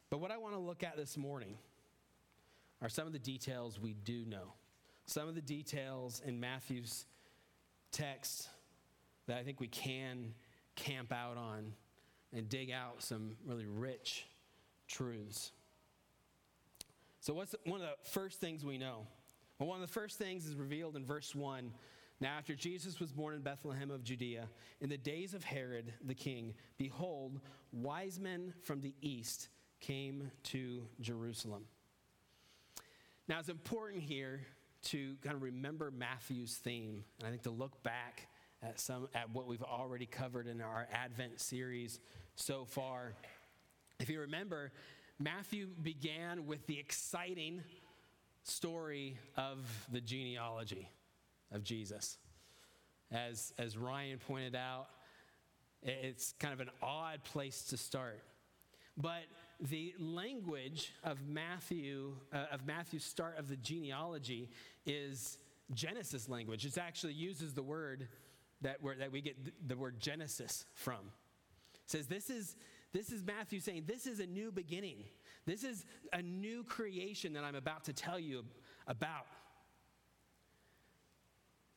But 0.09 0.19
what 0.19 0.31
I 0.31 0.37
want 0.37 0.53
to 0.53 0.59
look 0.59 0.83
at 0.83 0.95
this 0.95 1.17
morning 1.17 1.57
are 2.81 2.89
some 2.89 3.05
of 3.05 3.13
the 3.13 3.19
details 3.19 3.79
we 3.79 3.93
do 3.93 4.23
know. 4.25 4.53
Some 5.07 5.27
of 5.27 5.35
the 5.35 5.41
details 5.41 6.21
in 6.25 6.39
Matthew's 6.39 7.05
text 7.91 8.47
that 9.27 9.37
I 9.37 9.43
think 9.43 9.59
we 9.59 9.67
can 9.67 10.33
camp 10.75 11.11
out 11.11 11.37
on 11.37 11.73
and 12.33 12.48
dig 12.50 12.71
out 12.71 13.01
some 13.01 13.36
really 13.45 13.65
rich 13.65 14.25
truths. 14.88 15.51
So, 17.21 17.33
what's 17.33 17.55
one 17.65 17.81
of 17.81 17.88
the 17.88 18.09
first 18.09 18.39
things 18.39 18.63
we 18.63 18.77
know? 18.77 19.05
Well, 19.57 19.67
one 19.67 19.81
of 19.81 19.88
the 19.88 19.93
first 19.93 20.17
things 20.17 20.45
is 20.45 20.55
revealed 20.55 20.95
in 20.95 21.05
verse 21.05 21.36
1. 21.36 21.71
Now, 22.21 22.38
after 22.38 22.53
Jesus 22.53 23.00
was 23.00 23.12
born 23.12 23.33
in 23.33 23.41
Bethlehem 23.41 23.91
of 23.91 24.03
Judea, 24.03 24.48
in 24.81 24.89
the 24.89 24.98
days 24.98 25.33
of 25.33 25.43
Herod 25.43 25.93
the 26.05 26.13
king, 26.13 26.53
behold, 26.77 27.39
wise 27.71 28.19
men 28.19 28.53
from 28.63 28.81
the 28.81 28.93
east 29.01 29.50
came 29.79 30.31
to 30.43 30.83
Jerusalem. 31.00 31.65
Now, 33.27 33.39
it's 33.39 33.50
important 33.50 34.03
here 34.03 34.41
to 34.86 35.15
kind 35.24 35.36
of 35.36 35.41
remember 35.41 35.91
Matthew's 35.91 36.55
theme, 36.55 37.03
and 37.19 37.27
I 37.27 37.29
think 37.29 37.43
to 37.43 37.51
look 37.51 37.83
back 37.83 38.27
at, 38.61 38.79
some, 38.79 39.07
at 39.13 39.29
what 39.31 39.47
we've 39.47 39.63
already 39.63 40.05
covered 40.05 40.47
in 40.47 40.61
our 40.61 40.87
Advent 40.91 41.39
series 41.39 41.99
so 42.35 42.65
far. 42.65 43.13
If 43.99 44.09
you 44.09 44.21
remember, 44.21 44.71
Matthew 45.19 45.67
began 45.81 46.45
with 46.45 46.65
the 46.67 46.79
exciting 46.79 47.61
story 48.43 49.17
of 49.37 49.59
the 49.91 50.01
genealogy 50.01 50.89
of 51.51 51.63
Jesus. 51.63 52.17
As, 53.11 53.53
as 53.57 53.77
Ryan 53.77 54.19
pointed 54.19 54.55
out, 54.55 54.87
it's 55.81 56.33
kind 56.39 56.53
of 56.53 56.59
an 56.59 56.69
odd 56.81 57.23
place 57.23 57.63
to 57.65 57.77
start. 57.77 58.21
But 58.97 59.23
the 59.61 59.93
language 59.97 60.93
of 61.03 61.17
Matthew, 61.27 62.13
uh, 62.33 62.45
of 62.51 62.65
Matthew's 62.65 63.03
start 63.03 63.37
of 63.37 63.49
the 63.49 63.55
genealogy 63.57 64.49
is 64.85 65.37
Genesis 65.73 66.29
language. 66.29 66.65
It 66.65 66.77
actually 66.77 67.13
uses 67.13 67.53
the 67.53 67.63
word 67.63 68.07
that, 68.61 68.81
where, 68.81 68.95
that 68.95 69.11
we 69.11 69.21
get 69.21 69.37
the 69.67 69.77
word 69.77 69.99
Genesis 69.99 70.65
from. 70.73 71.11
It 71.73 71.91
says 71.91 72.07
this 72.07 72.29
is, 72.29 72.55
this 72.93 73.11
is 73.11 73.23
Matthew 73.23 73.59
saying, 73.59 73.83
This 73.87 74.05
is 74.07 74.19
a 74.19 74.25
new 74.25 74.51
beginning. 74.51 75.03
This 75.45 75.63
is 75.63 75.85
a 76.13 76.21
new 76.21 76.63
creation 76.63 77.33
that 77.33 77.43
I'm 77.43 77.55
about 77.55 77.85
to 77.85 77.93
tell 77.93 78.19
you 78.19 78.45
about. 78.87 79.25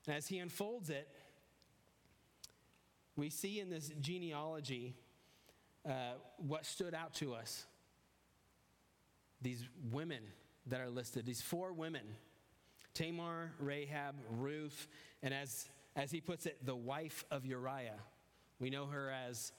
As 0.08 0.26
he 0.26 0.38
unfolds 0.38 0.90
it, 0.90 1.08
we 3.16 3.30
see 3.30 3.60
in 3.60 3.70
this 3.70 3.92
genealogy 4.00 4.94
uh, 5.88 6.14
what 6.38 6.66
stood 6.66 6.94
out 6.94 7.14
to 7.14 7.34
us. 7.34 7.66
These 9.40 9.64
women 9.90 10.22
that 10.66 10.80
are 10.80 10.90
listed, 10.90 11.24
these 11.26 11.40
four 11.40 11.72
women 11.72 12.02
Tamar, 12.94 13.52
Rahab, 13.58 14.16
Ruth, 14.38 14.86
and 15.22 15.32
as, 15.32 15.68
as 15.96 16.11
he 16.11 16.20
puts 16.20 16.46
it, 16.46 16.64
the 16.64 16.75
wife 16.75 17.25
of 17.30 17.44
Uriah. 17.44 17.99
We 18.58 18.70
know 18.70 18.87
her 18.87 19.11
as 19.11 19.52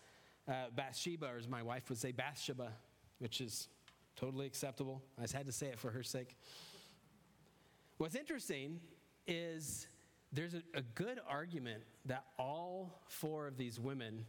uh, 0.47 0.65
Bathsheba, 0.75 1.27
or 1.27 1.37
as 1.37 1.47
my 1.47 1.61
wife 1.61 1.89
would 1.89 1.97
say, 1.97 2.11
Bathsheba, 2.11 2.71
which 3.19 3.41
is 3.41 3.67
totally 4.15 4.45
acceptable. 4.45 5.01
I 5.17 5.21
just 5.23 5.33
had 5.33 5.45
to 5.45 5.51
say 5.51 5.67
it 5.67 5.79
for 5.79 5.91
her 5.91 6.03
sake. 6.03 6.35
What's 7.97 8.15
interesting 8.15 8.79
is 9.27 9.87
there's 10.31 10.55
a, 10.55 10.63
a 10.73 10.81
good 10.81 11.19
argument 11.27 11.83
that 12.05 12.25
all 12.37 13.01
four 13.07 13.47
of 13.47 13.57
these 13.57 13.79
women 13.79 14.25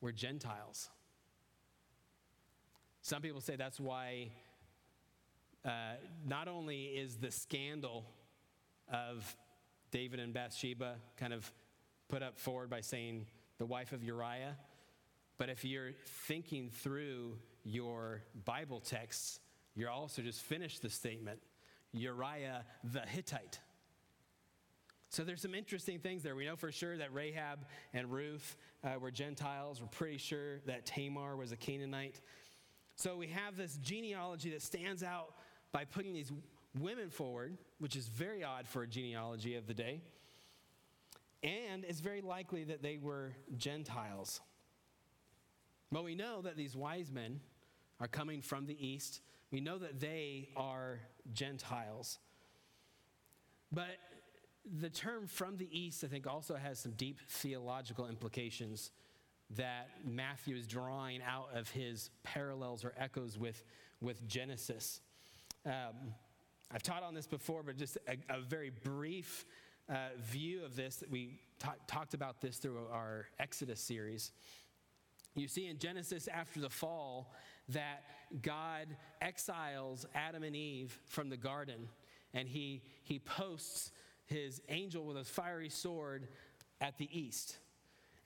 were 0.00 0.12
Gentiles. 0.12 0.88
Some 3.02 3.22
people 3.22 3.40
say 3.40 3.56
that's 3.56 3.80
why 3.80 4.30
uh, 5.64 5.94
not 6.26 6.46
only 6.46 6.84
is 6.84 7.16
the 7.16 7.30
scandal 7.30 8.04
of 8.92 9.36
David 9.90 10.20
and 10.20 10.32
Bathsheba 10.32 10.96
kind 11.16 11.32
of 11.32 11.50
put 12.08 12.22
up 12.22 12.38
forward 12.38 12.70
by 12.70 12.80
saying 12.80 13.26
the 13.58 13.66
wife 13.66 13.92
of 13.92 14.02
Uriah, 14.02 14.56
but 15.36 15.48
if 15.48 15.64
you're 15.64 15.92
thinking 16.26 16.70
through 16.70 17.36
your 17.64 18.22
Bible 18.44 18.80
texts, 18.80 19.40
you're 19.74 19.90
also 19.90 20.22
just 20.22 20.40
finished 20.42 20.82
the 20.82 20.90
statement 20.90 21.40
Uriah 21.92 22.64
the 22.92 23.00
Hittite. 23.00 23.60
So 25.10 25.24
there's 25.24 25.40
some 25.40 25.54
interesting 25.54 25.98
things 25.98 26.22
there. 26.22 26.36
We 26.36 26.44
know 26.44 26.56
for 26.56 26.70
sure 26.70 26.98
that 26.98 27.14
Rahab 27.14 27.60
and 27.94 28.12
Ruth 28.12 28.56
uh, 28.84 28.98
were 29.00 29.10
Gentiles. 29.10 29.80
We're 29.80 29.88
pretty 29.88 30.18
sure 30.18 30.58
that 30.66 30.84
Tamar 30.84 31.34
was 31.34 31.50
a 31.50 31.56
Canaanite. 31.56 32.20
So 32.96 33.16
we 33.16 33.28
have 33.28 33.56
this 33.56 33.78
genealogy 33.78 34.50
that 34.50 34.60
stands 34.60 35.02
out 35.02 35.34
by 35.72 35.84
putting 35.84 36.12
these 36.12 36.30
women 36.78 37.10
forward, 37.10 37.56
which 37.78 37.96
is 37.96 38.06
very 38.08 38.44
odd 38.44 38.66
for 38.66 38.82
a 38.82 38.86
genealogy 38.86 39.56
of 39.56 39.66
the 39.66 39.74
day. 39.74 40.00
And 41.42 41.84
it's 41.84 42.00
very 42.00 42.20
likely 42.20 42.64
that 42.64 42.82
they 42.82 42.98
were 42.98 43.32
Gentiles. 43.56 44.40
But 45.92 46.04
we 46.04 46.14
know 46.14 46.42
that 46.42 46.56
these 46.56 46.76
wise 46.76 47.10
men 47.10 47.40
are 48.00 48.08
coming 48.08 48.42
from 48.42 48.66
the 48.66 48.86
east. 48.86 49.20
We 49.50 49.60
know 49.60 49.78
that 49.78 50.00
they 50.00 50.48
are 50.56 51.00
Gentiles. 51.32 52.18
But 53.72 53.96
the 54.80 54.90
term 54.90 55.26
from 55.26 55.56
the 55.56 55.68
east, 55.70 56.04
I 56.04 56.08
think, 56.08 56.26
also 56.26 56.56
has 56.56 56.78
some 56.78 56.92
deep 56.92 57.20
theological 57.28 58.06
implications 58.06 58.90
that 59.56 59.88
Matthew 60.04 60.56
is 60.56 60.66
drawing 60.66 61.20
out 61.22 61.48
of 61.54 61.70
his 61.70 62.10
parallels 62.22 62.84
or 62.84 62.92
echoes 62.98 63.38
with, 63.38 63.64
with 64.00 64.26
Genesis. 64.28 65.00
Um, 65.64 66.12
I've 66.72 66.82
taught 66.82 67.02
on 67.02 67.14
this 67.14 67.26
before, 67.26 67.62
but 67.62 67.76
just 67.76 67.96
a, 68.06 68.16
a 68.34 68.40
very 68.40 68.70
brief 68.70 69.46
uh, 69.88 70.08
view 70.18 70.64
of 70.64 70.76
this 70.76 71.02
we 71.10 71.40
ta- 71.58 71.74
talked 71.86 72.14
about 72.14 72.40
this 72.40 72.58
through 72.58 72.86
our 72.92 73.26
Exodus 73.38 73.80
series. 73.80 74.32
You 75.34 75.48
see 75.48 75.68
in 75.68 75.78
Genesis 75.78 76.28
after 76.28 76.60
the 76.60 76.68
fall 76.68 77.32
that 77.70 78.02
God 78.42 78.88
exiles 79.20 80.04
Adam 80.14 80.42
and 80.42 80.54
Eve 80.54 80.98
from 81.06 81.30
the 81.30 81.36
garden 81.36 81.88
and 82.34 82.48
he, 82.48 82.82
he 83.02 83.18
posts 83.18 83.92
his 84.26 84.60
angel 84.68 85.04
with 85.04 85.16
a 85.16 85.24
fiery 85.24 85.70
sword 85.70 86.28
at 86.80 86.98
the 86.98 87.08
east. 87.18 87.56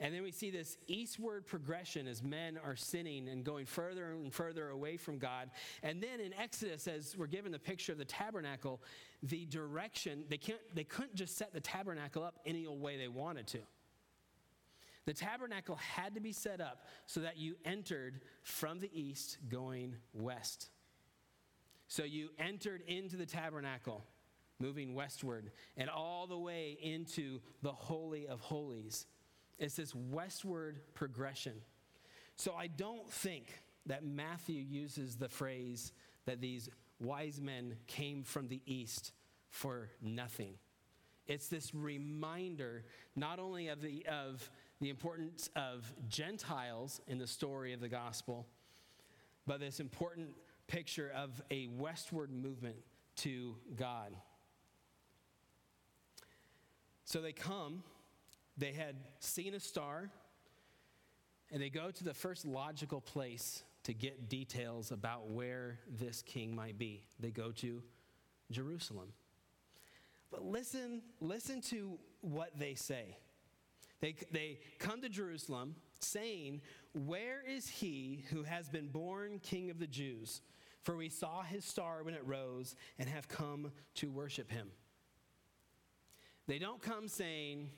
And 0.03 0.12
then 0.12 0.25
we 0.25 0.33
see 0.33 0.51
this 0.51 0.79
eastward 0.88 1.47
progression 1.47 2.09
as 2.09 2.25
men 2.25 2.59
are 2.62 2.75
sinning 2.75 3.29
and 3.29 3.45
going 3.45 3.67
further 3.67 4.11
and 4.11 4.35
further 4.35 4.71
away 4.71 4.97
from 4.97 5.17
God. 5.17 5.49
And 5.85 6.03
then 6.03 6.19
in 6.19 6.35
Exodus, 6.35 6.88
as 6.88 7.17
we're 7.17 7.29
given 7.29 7.53
the 7.53 7.61
picture 7.61 7.93
of 7.93 7.99
the 7.99 8.05
tabernacle, 8.05 8.83
the 9.23 9.47
direction, 9.47 10.25
they, 10.29 10.38
can't, 10.38 10.59
they 10.75 10.83
couldn't 10.83 11.15
just 11.15 11.38
set 11.38 11.53
the 11.53 11.61
tabernacle 11.61 12.25
up 12.25 12.41
any 12.45 12.67
old 12.67 12.83
way 12.83 12.97
they 12.97 13.07
wanted 13.07 13.47
to. 13.47 13.59
The 15.07 15.15
tabernacle 15.15 15.77
had 15.77 16.17
to 16.17 16.21
be 16.21 16.33
set 16.33 16.61
up 16.61 16.85
so 17.07 17.21
that 17.21 17.37
you 17.37 17.55
entered 17.65 18.23
from 18.43 18.81
the 18.81 18.91
east 18.93 19.38
going 19.49 19.95
west. 20.12 20.71
So 21.87 22.03
you 22.03 22.31
entered 22.41 22.83
into 22.88 23.17
the 23.17 23.27
tabernacle 23.27 24.05
moving 24.59 24.95
westward 24.95 25.53
and 25.77 25.88
all 25.88 26.27
the 26.27 26.38
way 26.38 26.77
into 26.83 27.41
the 27.62 27.73
Holy 27.73 28.27
of 28.27 28.41
Holies. 28.41 29.07
It's 29.62 29.77
this 29.77 29.94
westward 29.94 30.81
progression. 30.92 31.53
So 32.35 32.55
I 32.55 32.66
don't 32.66 33.09
think 33.09 33.46
that 33.87 34.05
Matthew 34.05 34.61
uses 34.61 35.14
the 35.14 35.29
phrase 35.29 35.92
that 36.27 36.40
these 36.40 36.68
wise 36.98 37.40
men 37.40 37.77
came 37.87 38.25
from 38.25 38.48
the 38.48 38.61
east 38.66 39.12
for 39.51 39.88
nothing. 40.03 40.55
It's 41.29 41.46
this 41.46 41.72
reminder 41.72 42.85
not 43.14 43.38
only 43.38 43.68
of 43.68 43.81
the, 43.81 44.05
of 44.07 44.51
the 44.81 44.90
importance 44.90 45.48
of 45.55 45.94
Gentiles 46.09 47.01
in 47.07 47.18
the 47.18 47.29
story 47.29 47.72
of 47.72 47.79
the 47.79 47.88
gospel, 47.88 48.48
but 49.46 49.61
this 49.61 49.79
important 49.79 50.31
picture 50.66 51.12
of 51.14 51.40
a 51.53 51.68
westward 51.68 52.33
movement 52.33 52.77
to 53.18 53.55
God. 53.77 54.16
So 57.05 57.20
they 57.20 57.33
come 57.33 57.85
they 58.57 58.73
had 58.73 58.97
seen 59.19 59.55
a 59.55 59.61
star, 59.61 60.11
and 61.51 61.61
they 61.61 61.71
go 61.71 61.91
to 61.91 62.05
the 62.05 62.15
first 62.15 62.45
logical 62.45 63.01
place 63.01 63.62
to 63.85 63.95
get 63.95 64.29
details 64.29 64.93
about 64.93 65.31
where 65.31 65.79
this 65.99 66.23
king 66.23 66.55
might 66.55 66.79
be. 66.79 67.03
They 67.19 67.31
go 67.31 67.51
to 67.53 67.83
Jerusalem. 68.51 69.12
But 70.31 70.45
listen, 70.45 71.03
listen 71.21 71.61
to 71.62 71.99
what 72.21 72.59
they 72.59 72.75
say. 72.75 73.17
They, 74.01 74.15
they 74.31 74.59
come 74.79 75.01
to 75.03 75.09
Jerusalem 75.09 75.77
saying, 76.01 76.62
Where 76.93 77.43
is 77.47 77.69
he 77.69 78.25
who 78.31 78.43
has 78.43 78.69
been 78.69 78.88
born 78.88 79.41
king 79.43 79.71
of 79.71 79.79
the 79.79 79.87
Jews? 79.87 80.43
For 80.83 80.97
we 80.97 81.09
saw 81.09 81.43
his 81.43 81.65
star 81.65 82.03
when 82.03 82.15
it 82.15 82.27
rose 82.27 82.75
and 82.99 83.09
have 83.09 83.29
come 83.29 83.71
to 83.97 84.11
worship 84.11 84.51
him. 84.51 84.69
They 86.49 86.59
don't 86.59 86.83
come 86.83 87.07
saying, 87.07 87.71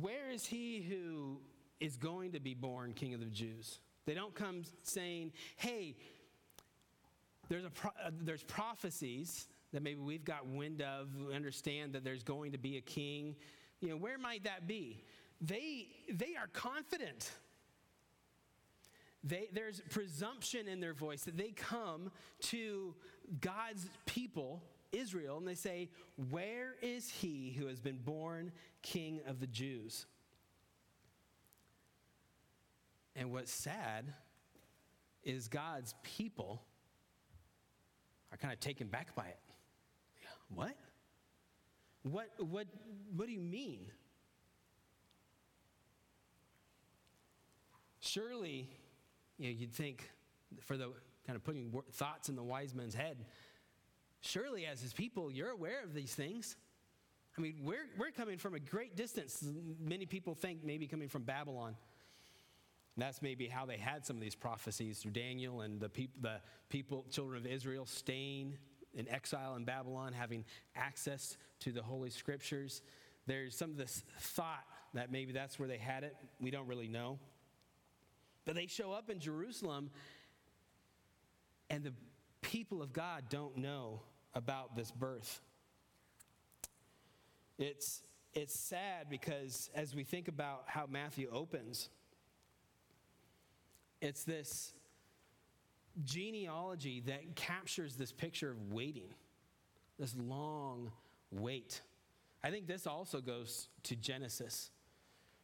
where 0.00 0.30
is 0.30 0.46
he 0.46 0.84
who 0.88 1.38
is 1.80 1.96
going 1.96 2.32
to 2.32 2.40
be 2.40 2.54
born 2.54 2.92
king 2.92 3.14
of 3.14 3.20
the 3.20 3.26
Jews? 3.26 3.78
They 4.06 4.14
don't 4.14 4.34
come 4.34 4.62
saying, 4.82 5.32
hey, 5.56 5.96
there's, 7.48 7.64
a 7.64 7.70
pro- 7.70 7.90
uh, 8.04 8.10
there's 8.20 8.42
prophecies 8.42 9.48
that 9.72 9.82
maybe 9.82 10.00
we've 10.00 10.24
got 10.24 10.46
wind 10.46 10.82
of, 10.82 11.08
we 11.16 11.34
understand 11.34 11.92
that 11.92 12.04
there's 12.04 12.22
going 12.22 12.52
to 12.52 12.58
be 12.58 12.76
a 12.76 12.80
king. 12.80 13.36
You 13.80 13.90
know, 13.90 13.96
where 13.96 14.18
might 14.18 14.44
that 14.44 14.66
be? 14.66 15.04
They, 15.40 15.88
they 16.10 16.34
are 16.36 16.48
confident. 16.52 17.32
They, 19.22 19.48
there's 19.52 19.80
presumption 19.90 20.68
in 20.68 20.80
their 20.80 20.94
voice 20.94 21.24
that 21.24 21.36
they 21.36 21.50
come 21.50 22.10
to 22.42 22.94
God's 23.40 23.88
people 24.06 24.62
Israel 24.92 25.38
and 25.38 25.46
they 25.46 25.54
say, 25.54 25.90
Where 26.30 26.76
is 26.82 27.08
he 27.08 27.54
who 27.58 27.66
has 27.66 27.80
been 27.80 27.98
born 27.98 28.52
king 28.86 29.20
of 29.26 29.40
the 29.40 29.46
Jews. 29.46 30.06
And 33.16 33.32
what's 33.32 33.52
sad 33.52 34.04
is 35.24 35.48
God's 35.48 35.94
people 36.02 36.62
are 38.30 38.36
kind 38.36 38.52
of 38.52 38.60
taken 38.60 38.86
back 38.86 39.14
by 39.16 39.26
it. 39.26 39.38
What? 40.54 40.76
What, 42.02 42.28
what, 42.38 42.66
what 43.16 43.26
do 43.26 43.32
you 43.32 43.40
mean? 43.40 43.86
Surely, 47.98 48.68
you 49.38 49.46
know, 49.46 49.56
you'd 49.58 49.72
think, 49.72 50.08
for 50.60 50.76
the 50.76 50.92
kind 51.26 51.34
of 51.34 51.42
putting 51.42 51.72
thoughts 51.92 52.28
in 52.28 52.36
the 52.36 52.42
wise 52.44 52.72
man's 52.72 52.94
head, 52.94 53.16
surely 54.20 54.64
as 54.64 54.80
his 54.80 54.92
people, 54.92 55.32
you're 55.32 55.50
aware 55.50 55.82
of 55.82 55.92
these 55.92 56.14
things. 56.14 56.54
I 57.36 57.40
mean, 57.40 57.56
we're, 57.62 57.86
we're 57.98 58.10
coming 58.10 58.38
from 58.38 58.54
a 58.54 58.60
great 58.60 58.96
distance. 58.96 59.44
Many 59.78 60.06
people 60.06 60.34
think 60.34 60.64
maybe 60.64 60.86
coming 60.86 61.08
from 61.08 61.22
Babylon. 61.22 61.76
that's 62.96 63.20
maybe 63.20 63.46
how 63.46 63.66
they 63.66 63.76
had 63.76 64.06
some 64.06 64.16
of 64.16 64.22
these 64.22 64.34
prophecies 64.34 64.98
through 64.98 65.10
Daniel 65.12 65.60
and 65.60 65.78
the, 65.78 65.88
peop- 65.88 66.22
the 66.22 66.40
people, 66.70 67.04
children 67.10 67.36
of 67.36 67.46
Israel, 67.46 67.84
staying 67.84 68.56
in 68.94 69.06
exile 69.08 69.54
in 69.56 69.64
Babylon, 69.64 70.14
having 70.14 70.44
access 70.74 71.36
to 71.60 71.72
the 71.72 71.82
Holy 71.82 72.08
Scriptures. 72.08 72.80
There's 73.26 73.54
some 73.54 73.70
of 73.70 73.76
this 73.76 74.02
thought 74.18 74.64
that 74.94 75.12
maybe 75.12 75.32
that's 75.32 75.58
where 75.58 75.68
they 75.68 75.76
had 75.76 76.04
it. 76.04 76.16
We 76.40 76.50
don't 76.50 76.66
really 76.66 76.88
know. 76.88 77.18
But 78.46 78.54
they 78.54 78.66
show 78.66 78.92
up 78.92 79.10
in 79.10 79.18
Jerusalem, 79.18 79.90
and 81.68 81.84
the 81.84 81.92
people 82.40 82.80
of 82.80 82.94
God 82.94 83.24
don't 83.28 83.58
know 83.58 84.00
about 84.34 84.74
this 84.74 84.90
birth. 84.90 85.40
It's, 87.58 88.02
it's 88.34 88.58
sad 88.58 89.08
because 89.08 89.70
as 89.74 89.94
we 89.94 90.04
think 90.04 90.28
about 90.28 90.64
how 90.66 90.86
Matthew 90.88 91.28
opens, 91.32 91.88
it's 94.00 94.24
this 94.24 94.74
genealogy 96.04 97.00
that 97.06 97.34
captures 97.34 97.96
this 97.96 98.12
picture 98.12 98.50
of 98.50 98.72
waiting, 98.72 99.14
this 99.98 100.14
long 100.16 100.92
wait. 101.30 101.80
I 102.44 102.50
think 102.50 102.66
this 102.66 102.86
also 102.86 103.20
goes 103.20 103.68
to 103.84 103.96
Genesis, 103.96 104.70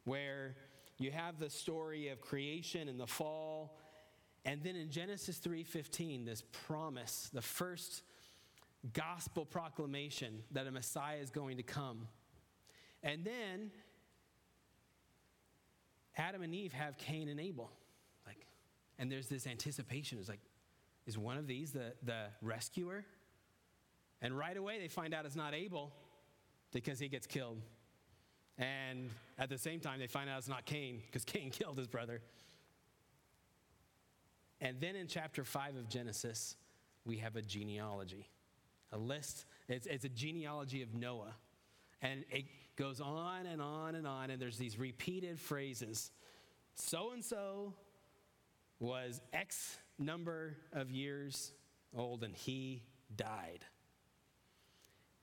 where 0.05 0.57
you 0.98 1.11
have 1.11 1.38
the 1.38 1.48
story 1.48 2.09
of 2.09 2.20
creation 2.20 2.88
and 2.88 3.01
the 3.01 3.07
fall, 3.07 3.79
and 4.44 4.62
then 4.62 4.77
in 4.77 4.90
Genesis 4.90 5.38
3:15, 5.38 6.25
this 6.25 6.42
promise, 6.66 7.31
the 7.33 7.42
first 7.42 8.03
gospel 8.92 9.45
proclamation 9.45 10.42
that 10.51 10.66
a 10.66 10.71
Messiah 10.71 11.18
is 11.18 11.31
going 11.31 11.57
to 11.57 11.62
come. 11.62 12.09
And 13.03 13.25
then 13.25 13.71
Adam 16.16 16.42
and 16.42 16.55
Eve 16.55 16.73
have 16.73 16.97
Cain 16.99 17.29
and 17.29 17.40
Abel. 17.40 17.71
Like, 18.27 18.47
and 18.99 19.11
there's 19.11 19.29
this 19.29 19.47
anticipation. 19.47 20.18
It's 20.18 20.29
like, 20.29 20.40
is 21.07 21.16
one 21.16 21.38
of 21.38 21.47
these 21.47 21.73
the, 21.73 21.95
the 22.03 22.27
rescuer? 22.40 23.05
And 24.21 24.37
right 24.37 24.57
away 24.57 24.79
they 24.79 24.88
find 24.88 25.14
out 25.14 25.27
it's 25.27 25.37
not 25.37 25.55
Abel 25.55 25.92
because 26.73 26.99
he 26.99 27.09
gets 27.09 27.27
killed. 27.27 27.61
And 28.59 29.11
at 29.38 29.49
the 29.49 29.59
same 29.59 29.81
time, 29.81 29.99
they 29.99 30.07
find 30.07 30.29
out 30.29 30.38
it's 30.38 30.49
not 30.49 30.64
Cain 30.64 31.03
because 31.07 31.25
Cain 31.25 31.51
killed 31.51 31.79
his 31.79 31.88
brother. 31.88 32.21
And 34.61 34.81
then 34.81 34.95
in 34.95 35.09
chapter 35.09 35.42
5 35.42 35.77
of 35.77 35.88
Genesis, 35.88 36.57
we 37.05 37.16
have 37.16 37.35
a 37.35 37.42
genealogy 37.42 38.29
a 38.92 38.98
list. 38.98 39.46
It's, 39.68 39.87
it's 39.87 40.05
a 40.05 40.09
genealogy 40.09 40.83
of 40.83 40.94
Noah. 40.94 41.35
And 42.00 42.24
it 42.31 42.44
goes 42.76 43.00
on 43.00 43.46
and 43.46 43.61
on 43.61 43.94
and 43.94 44.07
on, 44.07 44.31
and 44.31 44.40
there's 44.40 44.59
these 44.59 44.78
repeated 44.78 45.38
phrases. 45.40 46.11
So 46.74 47.12
and 47.12 47.24
so 47.24 47.74
was 48.81 49.20
X 49.33 49.78
number 49.98 50.57
of 50.72 50.90
years 50.90 51.52
old, 51.96 52.24
and 52.24 52.35
he 52.35 52.83
died. 53.14 53.64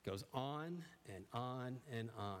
Goes 0.06 0.24
on 0.32 0.82
and 1.14 1.24
on 1.32 1.78
and 1.92 2.08
on. 2.16 2.40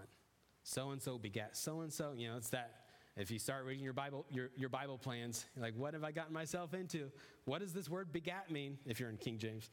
So 0.62 0.90
and 0.90 1.02
so 1.02 1.18
begat 1.18 1.56
so 1.56 1.80
and 1.80 1.92
so. 1.92 2.12
You 2.16 2.30
know, 2.30 2.36
it's 2.36 2.50
that. 2.50 2.76
If 3.16 3.30
you 3.30 3.38
start 3.38 3.64
reading 3.66 3.84
your 3.84 3.92
Bible, 3.92 4.24
your, 4.30 4.50
your 4.56 4.68
Bible 4.68 4.96
plans, 4.96 5.44
you're 5.54 5.64
like, 5.64 5.74
what 5.76 5.94
have 5.94 6.04
I 6.04 6.12
gotten 6.12 6.32
myself 6.32 6.72
into? 6.72 7.10
What 7.44 7.60
does 7.60 7.72
this 7.72 7.88
word 7.88 8.12
begat 8.12 8.50
mean 8.50 8.78
if 8.86 9.00
you're 9.00 9.10
in 9.10 9.16
King 9.16 9.36
James? 9.36 9.68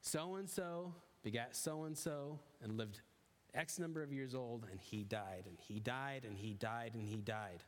So 0.00 0.36
and 0.36 0.48
so 0.48 0.94
begat 1.22 1.54
so 1.54 1.84
and 1.84 1.96
so 1.96 2.40
and 2.62 2.76
lived 2.76 3.00
X 3.54 3.78
number 3.78 4.02
of 4.02 4.12
years 4.12 4.34
old, 4.34 4.66
and 4.70 4.80
he 4.80 5.02
died, 5.02 5.44
and 5.46 5.58
he 5.58 5.80
died, 5.80 6.24
and 6.26 6.36
he 6.36 6.54
died, 6.54 6.92
and 6.94 7.02
he 7.02 7.16
died. 7.16 7.64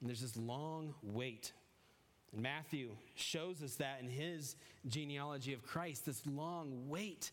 And 0.00 0.08
there's 0.08 0.20
this 0.20 0.36
long 0.36 0.94
wait. 1.02 1.52
And 2.32 2.42
Matthew 2.42 2.90
shows 3.14 3.62
us 3.62 3.76
that 3.76 4.00
in 4.00 4.08
his 4.08 4.56
genealogy 4.86 5.52
of 5.52 5.62
Christ, 5.62 6.06
this 6.06 6.26
long 6.26 6.88
wait. 6.88 7.30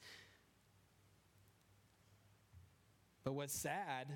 But 3.24 3.34
what's 3.34 3.54
sad 3.54 4.08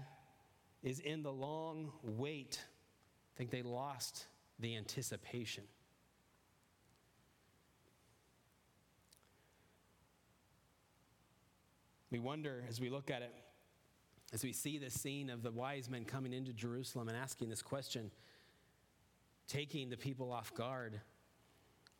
is 0.82 1.00
in 1.00 1.22
the 1.22 1.32
long 1.32 1.92
wait, 2.02 2.60
I 2.64 3.38
think 3.38 3.52
they 3.52 3.62
lost 3.62 4.26
the 4.60 4.76
anticipation. 4.76 5.64
We 12.12 12.20
wonder 12.20 12.64
as 12.70 12.80
we 12.80 12.90
look 12.90 13.10
at 13.10 13.22
it, 13.22 13.34
as 14.34 14.44
we 14.44 14.54
see 14.54 14.78
the 14.78 14.90
scene 14.90 15.30
of 15.30 15.44
the 15.44 15.52
wise 15.52 15.90
men 15.90 16.06
coming 16.06 16.34
into 16.34 16.54
Jerusalem 16.54 17.08
and 17.08 17.18
asking 17.18 17.50
this 17.50 17.62
question, 17.62 18.12
taking 19.48 19.90
the 19.90 19.98
people 19.98 20.32
off 20.32 20.54
guard, 20.54 21.00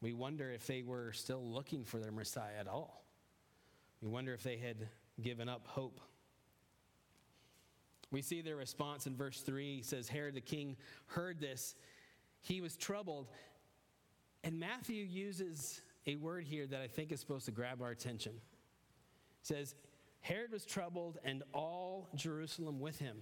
we 0.02 0.14
wonder 0.14 0.52
if 0.52 0.68
they 0.68 0.82
were 0.82 1.12
still 1.14 1.44
looking 1.44 1.84
for 1.84 2.00
their 2.00 2.12
Messiah 2.12 2.60
at 2.60 2.68
all. 2.68 3.06
We 4.02 4.10
wonder 4.10 4.34
if 4.34 4.44
they 4.44 4.58
had 4.58 4.88
given 5.22 5.50
up 5.50 5.68
hope. 5.68 6.00
We 8.12 8.22
see 8.22 8.42
their 8.42 8.56
response 8.56 9.08
in 9.08 9.16
verse 9.16 9.42
3 9.42 9.82
says, 9.82 10.08
Herod 10.08 10.36
the 10.36 10.42
king 10.42 10.78
heard 11.08 11.40
this. 11.40 11.76
He 12.42 12.62
was 12.62 12.76
troubled. 12.76 13.28
And 14.44 14.60
Matthew 14.60 15.04
uses 15.04 15.82
a 16.06 16.16
word 16.18 16.44
here 16.44 16.68
that 16.68 16.82
I 16.82 16.88
think 16.88 17.12
is 17.12 17.20
supposed 17.20 17.46
to 17.46 17.52
grab 17.52 17.82
our 17.82 17.90
attention. 17.90 18.34
It 18.34 19.48
says, 19.48 19.76
Herod 20.26 20.52
was 20.52 20.66
troubled, 20.66 21.20
and 21.24 21.44
all 21.54 22.10
Jerusalem 22.16 22.80
with 22.80 22.98
him. 22.98 23.18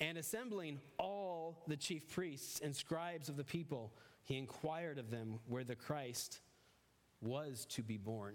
And 0.00 0.18
assembling 0.18 0.80
all 0.98 1.62
the 1.68 1.76
chief 1.76 2.10
priests 2.10 2.58
and 2.58 2.74
scribes 2.74 3.28
of 3.28 3.36
the 3.36 3.44
people, 3.44 3.92
he 4.24 4.38
inquired 4.38 4.98
of 4.98 5.12
them 5.12 5.38
where 5.46 5.62
the 5.62 5.76
Christ 5.76 6.40
was 7.20 7.64
to 7.66 7.82
be 7.84 7.96
born. 7.96 8.34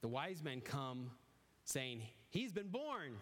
The 0.00 0.08
wise 0.08 0.42
men 0.42 0.62
come 0.62 1.12
saying, 1.64 2.02
He's 2.30 2.50
been 2.50 2.70
born. 2.70 3.12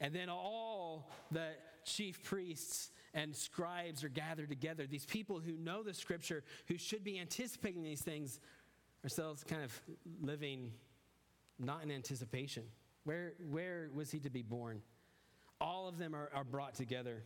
And 0.00 0.12
then 0.12 0.28
all 0.28 1.08
the 1.30 1.50
chief 1.84 2.20
priests 2.24 2.90
and 3.14 3.34
scribes 3.34 4.04
are 4.04 4.08
gathered 4.08 4.48
together. 4.48 4.86
These 4.86 5.06
people 5.06 5.40
who 5.40 5.52
know 5.52 5.82
the 5.82 5.94
scripture, 5.94 6.42
who 6.66 6.76
should 6.76 7.04
be 7.04 7.18
anticipating 7.18 7.82
these 7.82 8.02
things, 8.02 8.40
ourselves 9.06 9.44
kind 9.44 9.62
of 9.62 9.72
living 10.20 10.72
not 11.60 11.80
in 11.84 11.92
anticipation. 11.92 12.64
Where, 13.04 13.34
where 13.48 13.88
was 13.94 14.10
he 14.10 14.18
to 14.18 14.30
be 14.30 14.42
born? 14.42 14.82
All 15.60 15.86
of 15.86 15.96
them 15.96 16.12
are, 16.12 16.28
are 16.34 16.42
brought 16.42 16.74
together. 16.74 17.22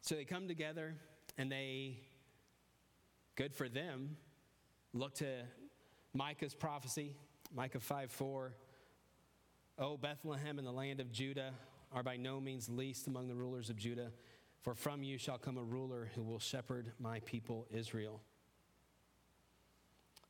So 0.00 0.16
they 0.16 0.24
come 0.24 0.48
together 0.48 0.96
and 1.38 1.52
they, 1.52 1.98
good 3.36 3.54
for 3.54 3.68
them, 3.68 4.16
look 4.92 5.14
to 5.18 5.44
Micah's 6.14 6.52
prophecy, 6.52 7.14
Micah 7.54 7.78
5 7.78 8.10
4. 8.10 8.52
Oh, 9.78 9.96
Bethlehem 9.96 10.58
in 10.58 10.64
the 10.64 10.72
land 10.72 10.98
of 10.98 11.12
Judah 11.12 11.52
are 11.92 12.02
by 12.02 12.16
no 12.16 12.40
means 12.40 12.68
least 12.68 13.06
among 13.06 13.28
the 13.28 13.36
rulers 13.36 13.70
of 13.70 13.76
Judah. 13.76 14.10
For 14.64 14.74
from 14.74 15.02
you 15.02 15.18
shall 15.18 15.36
come 15.36 15.58
a 15.58 15.62
ruler 15.62 16.10
who 16.14 16.22
will 16.22 16.38
shepherd 16.38 16.90
my 16.98 17.20
people 17.20 17.66
Israel. 17.70 18.22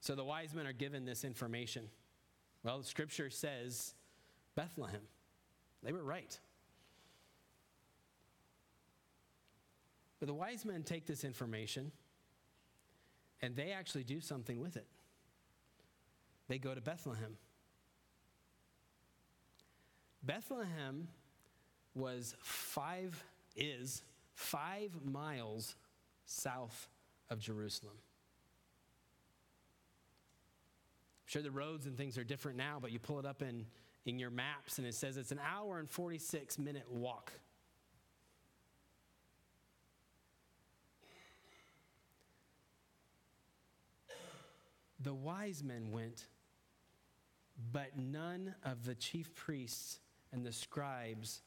So 0.01 0.17
the 0.17 0.25
wise 0.25 0.53
men 0.53 0.67
are 0.67 0.73
given 0.73 1.05
this 1.05 1.25
information. 1.25 1.89
Well, 2.65 2.79
the 2.79 2.85
scripture 2.85 3.31
says 3.31 3.95
Bethlehem. 4.57 5.03
They 5.85 5.93
were 5.93 6.03
right. 6.03 6.37
But 10.19 10.27
the 10.27 10.35
wise 10.35 10.65
men 10.65 10.83
take 10.83 11.07
this 11.07 11.23
information 11.23 11.93
and 13.41 13.55
they 13.55 13.71
actually 13.71 14.05
do 14.05 14.21
something 14.21 14.61
with 14.61 14.77
it. 14.77 14.87
They 16.49 16.59
go 16.59 16.75
to 16.75 16.81
Bethlehem. 16.81 17.37
Bethlehem 20.25 21.07
was 21.95 22.35
five, 22.41 23.23
is 23.55 24.03
five 24.35 24.91
miles 25.05 25.77
south 26.27 26.89
of 27.31 27.41
Jerusalem. 27.41 27.95
I'm 31.25 31.27
sure 31.27 31.43
the 31.43 31.51
roads 31.51 31.87
and 31.87 31.97
things 31.97 32.19
are 32.19 32.25
different 32.25 32.59
now, 32.59 32.79
but 32.81 32.93
you 32.93 32.99
pull 32.99 33.19
it 33.19 33.27
up 33.27 33.43
in, 33.43 33.67
in 34.05 34.19
your 34.19 34.31
maps 34.31 34.79
and 34.79 34.87
it 34.87 34.95
says 34.95 35.17
it's 35.17 35.33
an 35.33 35.41
hour 35.41 35.79
and 35.79 35.89
46 35.89 36.59
minute 36.59 36.91
walk. 36.91 37.33
The 45.01 45.15
wise 45.15 45.63
men 45.63 45.91
went 45.93 46.27
But 47.73 47.97
none 47.97 48.55
of 48.65 48.85
the 48.85 48.95
chief 48.95 49.35
priests 49.35 50.01
and 50.33 50.45
the 50.45 50.53
scribes 50.53 51.43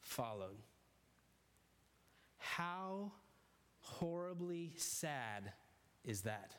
followed. 0.00 0.58
How 2.38 3.12
horribly 3.80 4.72
sad 4.76 5.52
is 6.04 6.22
that? 6.22 6.54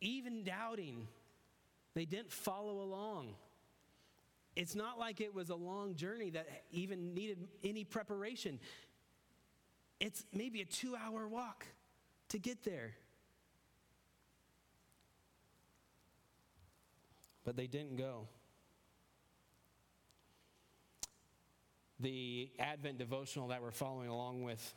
Even 0.00 0.44
doubting, 0.44 1.08
they 1.94 2.04
didn't 2.04 2.32
follow 2.32 2.82
along. 2.82 3.34
It's 4.54 4.74
not 4.74 4.98
like 4.98 5.20
it 5.20 5.34
was 5.34 5.50
a 5.50 5.54
long 5.54 5.94
journey 5.94 6.30
that 6.30 6.48
even 6.70 7.14
needed 7.14 7.48
any 7.62 7.84
preparation. 7.84 8.58
It's 10.00 10.24
maybe 10.32 10.60
a 10.60 10.64
two 10.64 10.96
hour 10.96 11.26
walk 11.26 11.66
to 12.30 12.38
get 12.38 12.64
there. 12.64 12.94
But 17.44 17.56
they 17.56 17.66
didn't 17.66 17.96
go. 17.96 18.28
The 22.00 22.50
Advent 22.58 22.98
devotional 22.98 23.48
that 23.48 23.60
we're 23.60 23.72
following 23.72 24.08
along 24.08 24.42
with, 24.42 24.74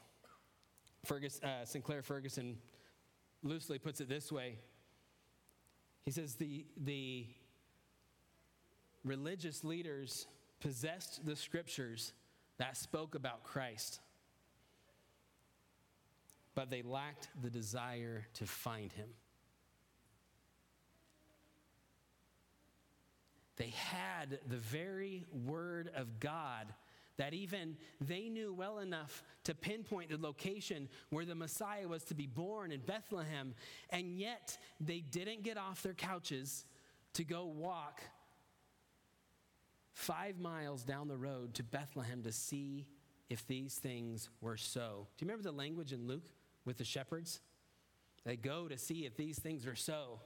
Fergus, 1.06 1.40
uh, 1.44 1.66
Sinclair 1.66 2.02
Ferguson 2.02 2.58
loosely 3.44 3.78
puts 3.78 4.02
it 4.02 4.10
this 4.10 4.32
way. 4.32 4.58
He 6.04 6.12
says, 6.12 6.36
the, 6.36 6.66
the 6.78 7.28
religious 9.04 9.64
leaders 9.64 10.26
possessed 10.60 11.26
the 11.26 11.36
scriptures 11.36 12.14
that 12.58 12.76
spoke 12.76 13.14
about 13.16 13.44
Christ, 13.44 14.00
but 16.56 16.70
they 16.70 16.82
lacked 16.82 17.30
the 17.42 17.50
desire 17.50 18.26
to 18.36 18.46
find 18.46 18.92
him. 18.92 19.10
They 23.58 23.74
had 23.76 24.40
the 24.48 24.58
very 24.58 25.26
word 25.32 25.92
of 25.96 26.20
God 26.20 26.74
that 27.22 27.36
even 27.36 27.78
they 28.00 28.30
knew 28.30 28.52
well 28.52 28.80
enough 28.80 29.24
to 29.44 29.54
pinpoint 29.54 30.10
the 30.10 30.18
location 30.18 30.90
where 31.12 31.24
the 31.24 31.36
Messiah 31.36 31.88
was 31.88 32.04
to 32.06 32.16
be 32.16 32.26
born 32.26 32.72
in 32.72 32.80
Bethlehem, 32.80 33.54
and 33.92 34.18
yet 34.18 34.58
they 34.80 35.02
didn't 35.02 35.44
get 35.44 35.56
off 35.56 35.84
their 35.84 35.94
couches 35.94 36.66
to 37.14 37.24
go 37.24 37.46
walk 37.46 38.02
five 39.94 40.40
miles 40.40 40.82
down 40.82 41.08
the 41.08 41.16
road 41.16 41.54
to 41.54 41.64
Bethlehem 41.64 42.24
to 42.24 42.32
see 42.32 42.88
if 43.30 43.46
these 43.46 43.76
things 43.76 44.28
were 44.42 44.58
so. 44.58 45.08
Do 45.20 45.24
you 45.24 45.30
remember 45.30 45.44
the 45.44 45.56
language 45.56 45.94
in 45.94 46.08
Luke 46.08 46.26
with 46.66 46.80
the 46.80 46.84
shepherds? 46.84 47.40
They 48.26 48.36
go 48.36 48.68
to 48.68 48.80
see 48.80 49.06
if 49.06 49.16
these 49.16 49.38
things 49.38 49.68
are 49.68 49.76
so. 49.76 50.22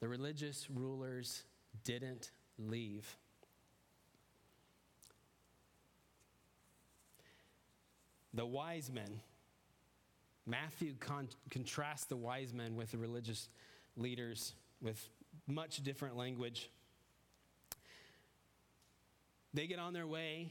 The 0.00 0.08
religious 0.08 0.70
rulers 0.70 1.42
didn't 1.84 2.30
leave. 2.58 3.18
The 8.38 8.46
wise 8.46 8.88
men, 8.88 9.20
Matthew 10.46 10.94
con- 11.00 11.28
contrasts 11.50 12.04
the 12.04 12.14
wise 12.14 12.52
men 12.54 12.76
with 12.76 12.92
the 12.92 12.98
religious 12.98 13.48
leaders 13.96 14.54
with 14.80 15.08
much 15.48 15.82
different 15.82 16.16
language. 16.16 16.70
They 19.52 19.66
get 19.66 19.80
on 19.80 19.92
their 19.92 20.06
way, 20.06 20.50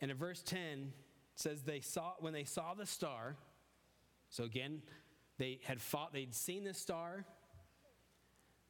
and 0.00 0.10
in 0.10 0.16
verse 0.16 0.40
10 0.46 0.94
says 1.34 1.60
they 1.64 1.80
saw 1.80 2.14
when 2.20 2.32
they 2.32 2.44
saw 2.44 2.72
the 2.72 2.86
star. 2.86 3.36
So 4.30 4.44
again, 4.44 4.80
they 5.36 5.60
had 5.62 5.78
fought, 5.78 6.14
they'd 6.14 6.34
seen 6.34 6.64
the 6.64 6.72
star 6.72 7.26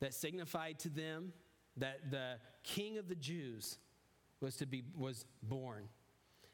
that 0.01 0.12
signified 0.12 0.81
to 0.81 0.88
them 0.88 1.33
that 1.77 2.11
the 2.11 2.40
king 2.64 2.98
of 2.98 3.09
the 3.09 3.14
Jews 3.14 3.79
was 4.40 4.57
to 4.57 4.66
be 4.66 4.83
was 4.96 5.24
born. 5.40 5.88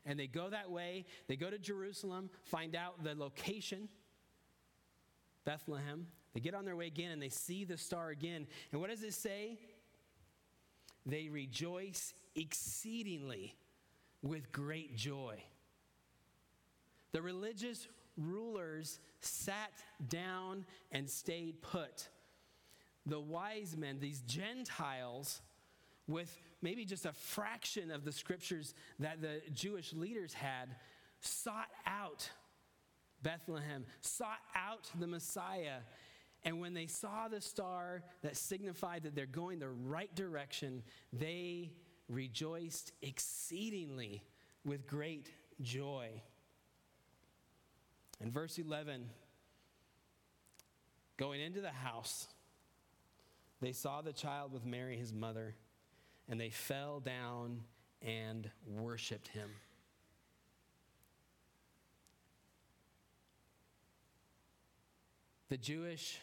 And 0.07 0.19
they 0.19 0.27
go 0.27 0.51
that 0.51 0.71
way, 0.71 1.07
they 1.29 1.37
go 1.37 1.51
to 1.51 1.59
Jerusalem, 1.59 2.29
find 2.45 2.77
out 2.77 3.03
the 3.03 3.14
location, 3.14 3.88
Bethlehem. 5.45 6.07
They 6.35 6.40
get 6.40 6.55
on 6.55 6.64
their 6.64 6.77
way 6.77 6.88
again 6.88 7.12
and 7.12 7.23
they 7.23 7.29
see 7.29 7.64
the 7.64 7.79
star 7.79 8.11
again. 8.11 8.47
And 8.73 8.81
what 8.81 8.90
does 8.90 9.03
it 9.03 9.14
say? 9.14 9.59
They 11.07 11.29
rejoice 11.29 12.12
exceedingly 12.35 13.55
with 14.23 14.51
great 14.53 14.97
joy. 14.97 15.43
The 17.12 17.23
religious 17.23 17.87
rulers 18.17 18.99
sat 19.21 19.73
down 20.09 20.64
and 20.90 21.09
stayed 21.09 21.62
put. 21.62 22.09
The 23.07 23.21
wise 23.21 23.77
men, 23.77 23.99
these 24.01 24.21
Gentiles, 24.21 25.40
with 26.07 26.37
maybe 26.61 26.85
just 26.85 27.07
a 27.07 27.12
fraction 27.12 27.90
of 27.90 28.05
the 28.05 28.12
scriptures 28.12 28.75
that 28.99 29.21
the 29.21 29.40
Jewish 29.53 29.93
leaders 29.93 30.33
had, 30.35 30.77
sought 31.21 31.71
out 31.87 32.29
Bethlehem, 33.23 33.87
sought 34.01 34.40
out 34.55 34.90
the 34.99 35.07
Messiah. 35.07 35.79
And 36.45 36.61
when 36.61 36.75
they 36.75 36.87
saw 36.87 37.29
the 37.29 37.40
star 37.40 38.03
that 38.23 38.37
signified 38.37 39.05
that 39.05 39.14
they're 39.14 39.27
going 39.27 39.59
the 39.59 39.71
right 39.71 40.14
direction, 40.14 40.83
they 41.12 41.73
rejoiced 42.09 42.93
exceedingly 43.01 44.23
with 44.64 44.87
great 44.87 45.31
joy. 45.62 46.09
In 48.21 48.31
verse 48.31 48.59
11, 48.59 49.07
going 51.17 51.40
into 51.40 51.61
the 51.61 51.71
house, 51.71 52.29
they 53.61 53.73
saw 53.73 54.03
the 54.03 54.12
child 54.12 54.53
with 54.53 54.67
Mary, 54.67 54.99
his 54.99 55.12
mother, 55.12 55.55
and 56.29 56.41
they 56.41 56.51
fell 56.51 57.01
down 57.01 57.61
and 58.03 58.51
worshiped 58.67 59.29
him. 59.29 59.51
The 65.49 65.59
Jewish 65.59 66.19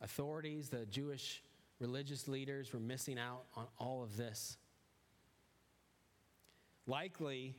authorities, 0.00 0.68
the 0.68 0.86
Jewish 0.86 1.42
religious 1.80 2.28
leaders 2.28 2.72
were 2.72 2.80
missing 2.80 3.18
out 3.18 3.44
on 3.56 3.66
all 3.78 4.02
of 4.02 4.16
this. 4.16 4.56
Likely, 6.86 7.56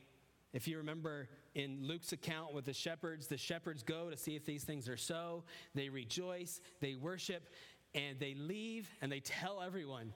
if 0.52 0.66
you 0.68 0.78
remember 0.78 1.28
in 1.54 1.80
Luke's 1.82 2.12
account 2.12 2.54
with 2.54 2.64
the 2.64 2.72
shepherds, 2.72 3.26
the 3.26 3.36
shepherds 3.36 3.82
go 3.82 4.08
to 4.08 4.16
see 4.16 4.36
if 4.36 4.46
these 4.46 4.64
things 4.64 4.88
are 4.88 4.96
so. 4.96 5.44
They 5.74 5.88
rejoice, 5.88 6.60
they 6.80 6.94
worship, 6.94 7.48
and 7.94 8.18
they 8.18 8.34
leave 8.34 8.88
and 9.02 9.10
they 9.10 9.20
tell 9.20 9.60
everyone 9.60 10.12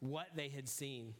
what 0.00 0.28
they 0.34 0.48
had 0.48 0.68
seen. 0.68 1.14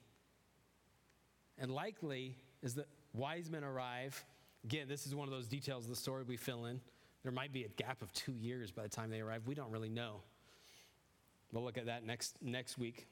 And 1.58 1.70
likely, 1.70 2.36
as 2.62 2.74
the 2.74 2.84
wise 3.12 3.50
men 3.50 3.64
arrive, 3.64 4.22
again, 4.64 4.88
this 4.88 5.06
is 5.06 5.14
one 5.14 5.26
of 5.26 5.32
those 5.32 5.48
details 5.48 5.84
of 5.84 5.90
the 5.90 5.96
story 5.96 6.24
we 6.24 6.36
fill 6.36 6.66
in. 6.66 6.80
There 7.22 7.32
might 7.32 7.52
be 7.52 7.64
a 7.64 7.68
gap 7.68 8.02
of 8.02 8.12
two 8.12 8.32
years 8.32 8.70
by 8.70 8.82
the 8.82 8.88
time 8.88 9.10
they 9.10 9.20
arrive. 9.20 9.42
We 9.46 9.54
don't 9.54 9.70
really 9.70 9.88
know. 9.88 10.20
We'll 11.52 11.64
look 11.64 11.78
at 11.78 11.86
that 11.86 12.04
next, 12.04 12.36
next 12.42 12.78
week. 12.78 13.06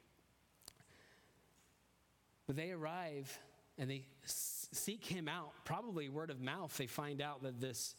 But 2.47 2.57
they 2.57 2.71
arrive 2.71 3.37
and 3.79 3.91
they 3.91 4.07
seek 4.25 5.05
him 5.05 5.29
out. 5.29 5.53
Probably 5.65 6.09
word 6.09 6.31
of 6.31 6.41
mouth, 6.41 6.77
they 6.77 6.87
find 6.87 7.21
out 7.21 7.43
that 7.43 7.61
this 7.61 7.97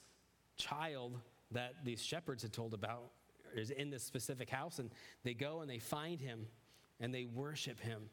child 0.58 1.19
that 1.51 1.73
these 1.84 2.01
shepherds 2.01 2.43
had 2.43 2.54
told 2.54 2.73
about 2.73 3.12
is 3.56 3.71
in 3.71 3.89
this 3.89 4.04
specific 4.04 4.49
house. 4.49 4.80
And 4.80 4.91
they 5.23 5.34
go 5.34 5.62
and 5.62 5.69
they 5.69 5.80
find 5.80 6.19
him 6.19 6.47
and 6.99 7.13
they 7.13 7.25
worship 7.25 7.79
him. 7.79 8.10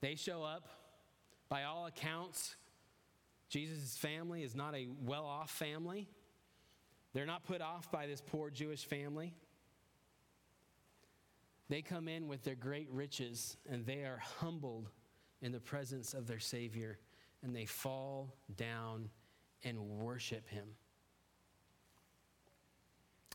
They 0.00 0.16
show 0.16 0.42
up. 0.42 0.68
By 1.48 1.64
all 1.64 1.86
accounts, 1.86 2.56
Jesus' 3.48 3.96
family 3.96 4.42
is 4.42 4.54
not 4.54 4.74
a 4.74 4.88
well 5.04 5.24
off 5.24 5.50
family. 5.50 6.08
They're 7.12 7.26
not 7.26 7.44
put 7.44 7.60
off 7.60 7.90
by 7.92 8.06
this 8.06 8.20
poor 8.20 8.50
Jewish 8.50 8.84
family. 8.84 9.34
They 11.68 11.80
come 11.80 12.08
in 12.08 12.28
with 12.28 12.42
their 12.44 12.54
great 12.54 12.88
riches 12.90 13.56
and 13.70 13.86
they 13.86 14.04
are 14.04 14.20
humbled 14.40 14.90
in 15.40 15.52
the 15.52 15.60
presence 15.60 16.12
of 16.12 16.26
their 16.26 16.40
Savior 16.40 16.98
and 17.42 17.54
they 17.54 17.66
fall 17.66 18.34
down 18.56 19.10
and 19.62 19.78
worship 19.78 20.48
Him. 20.48 20.68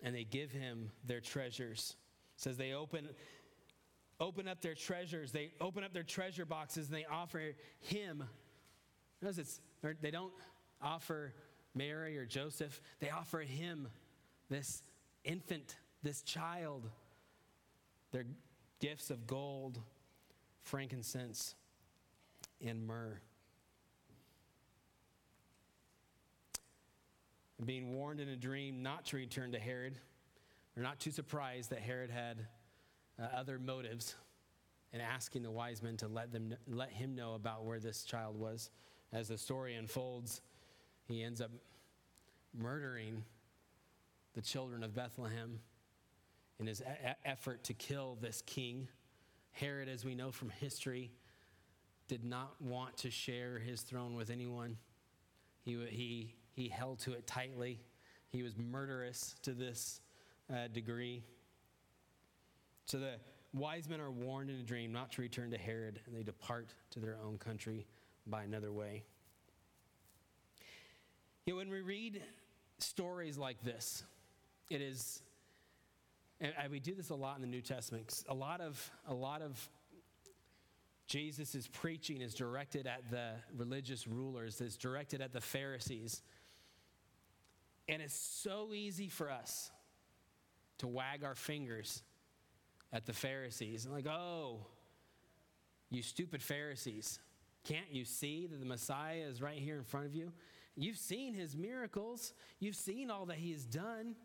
And 0.03 0.15
they 0.15 0.23
give 0.23 0.51
Him 0.51 0.91
their 1.05 1.21
treasures. 1.21 1.95
Says 2.39 2.55
they 2.55 2.71
open, 2.71 3.09
open 4.17 4.47
up 4.47 4.61
their 4.61 4.73
treasures, 4.73 5.33
they 5.33 5.51
open 5.59 5.83
up 5.83 5.91
their 5.91 6.03
treasure 6.03 6.45
boxes 6.45 6.87
and 6.87 6.95
they 6.95 7.05
offer 7.05 7.51
Him. 7.81 8.23
Notice 9.21 9.37
it's 9.37 9.61
they 10.01 10.09
don't 10.09 10.31
offer 10.81 11.33
Mary 11.75 12.17
or 12.17 12.25
Joseph, 12.25 12.81
they 13.01 13.09
offer 13.09 13.39
him, 13.39 13.89
this 14.49 14.81
infant, 15.25 15.75
this 16.01 16.21
child, 16.21 16.89
their 18.13 18.25
gifts 18.79 19.09
of 19.09 19.27
gold, 19.27 19.77
frankincense, 20.63 21.55
and 22.65 22.87
myrrh. 22.87 23.19
being 27.65 27.93
warned 27.93 28.21
in 28.21 28.29
a 28.29 28.37
dream 28.37 28.81
not 28.81 29.03
to 29.03 29.17
return 29.17 29.51
to 29.51 29.59
Herod. 29.59 29.99
They're 30.79 30.87
not 30.87 31.01
too 31.01 31.11
surprised 31.11 31.71
that 31.71 31.79
Herod 31.79 32.09
had 32.09 32.37
uh, 33.21 33.23
other 33.35 33.59
motives 33.59 34.15
in 34.93 35.01
asking 35.01 35.43
the 35.43 35.51
wise 35.51 35.83
men 35.83 35.97
to 35.97 36.07
let, 36.07 36.31
them, 36.31 36.55
let 36.69 36.89
him 36.89 37.15
know 37.15 37.33
about 37.33 37.65
where 37.65 37.81
this 37.81 38.05
child 38.05 38.39
was. 38.39 38.69
As 39.11 39.27
the 39.27 39.37
story 39.37 39.75
unfolds, 39.75 40.39
he 41.05 41.21
ends 41.21 41.41
up 41.41 41.51
murdering 42.57 43.25
the 44.35 44.41
children 44.41 44.81
of 44.81 44.95
Bethlehem 44.95 45.59
in 46.61 46.67
his 46.67 46.81
effort 47.25 47.61
to 47.65 47.73
kill 47.73 48.17
this 48.21 48.41
king. 48.45 48.87
Herod, 49.51 49.89
as 49.89 50.05
we 50.05 50.15
know 50.15 50.31
from 50.31 50.49
history, 50.49 51.11
did 52.07 52.23
not 52.23 52.53
want 52.61 52.95
to 52.99 53.11
share 53.11 53.59
his 53.59 53.81
throne 53.81 54.15
with 54.15 54.29
anyone. 54.29 54.77
He, 55.65 55.77
he, 55.89 56.35
he 56.53 56.69
held 56.69 56.99
to 56.99 57.11
it 57.11 57.27
tightly. 57.27 57.81
He 58.29 58.43
was 58.43 58.57
murderous 58.57 59.35
to 59.41 59.51
this 59.51 59.99
uh, 60.51 60.67
degree. 60.67 61.23
So 62.85 62.99
the 62.99 63.13
wise 63.53 63.87
men 63.87 64.01
are 64.01 64.11
warned 64.11 64.49
in 64.49 64.57
a 64.57 64.63
dream 64.63 64.91
not 64.91 65.11
to 65.13 65.21
return 65.21 65.51
to 65.51 65.57
Herod, 65.57 65.99
and 66.05 66.15
they 66.15 66.23
depart 66.23 66.73
to 66.91 66.99
their 66.99 67.17
own 67.23 67.37
country 67.37 67.85
by 68.27 68.43
another 68.43 68.71
way. 68.71 69.03
You 71.45 71.53
know, 71.53 71.57
when 71.57 71.69
we 71.69 71.81
read 71.81 72.21
stories 72.79 73.37
like 73.37 73.61
this, 73.63 74.03
it 74.69 74.81
is, 74.81 75.21
and 76.39 76.53
we 76.69 76.79
do 76.79 76.93
this 76.93 77.09
a 77.09 77.15
lot 77.15 77.35
in 77.35 77.41
the 77.41 77.47
New 77.47 77.61
Testament. 77.61 78.23
A 78.29 78.33
lot 78.33 78.61
of, 78.61 78.91
a 79.07 79.13
lot 79.13 79.41
of 79.41 79.69
Jesus' 81.07 81.67
preaching 81.71 82.21
is 82.21 82.35
directed 82.35 82.85
at 82.85 83.09
the 83.09 83.31
religious 83.57 84.07
rulers, 84.07 84.61
is 84.61 84.77
directed 84.77 85.21
at 85.21 85.33
the 85.33 85.41
Pharisees. 85.41 86.21
And 87.87 88.01
it's 88.01 88.13
so 88.13 88.73
easy 88.75 89.09
for 89.09 89.31
us 89.31 89.71
to 90.79 90.87
wag 90.87 91.23
our 91.23 91.35
fingers 91.35 92.03
at 92.91 93.05
the 93.05 93.13
Pharisees 93.13 93.85
and, 93.85 93.93
like, 93.93 94.07
oh, 94.07 94.65
you 95.89 96.01
stupid 96.01 96.41
Pharisees. 96.41 97.19
Can't 97.63 97.91
you 97.91 98.05
see 98.05 98.47
that 98.47 98.59
the 98.59 98.65
Messiah 98.65 99.25
is 99.29 99.41
right 99.41 99.57
here 99.57 99.77
in 99.77 99.83
front 99.83 100.05
of 100.05 100.15
you? 100.15 100.31
You've 100.75 100.97
seen 100.97 101.33
his 101.33 101.55
miracles, 101.55 102.33
you've 102.59 102.75
seen 102.75 103.11
all 103.11 103.25
that 103.27 103.37
he 103.37 103.51
has 103.51 103.65
done. 103.65 104.15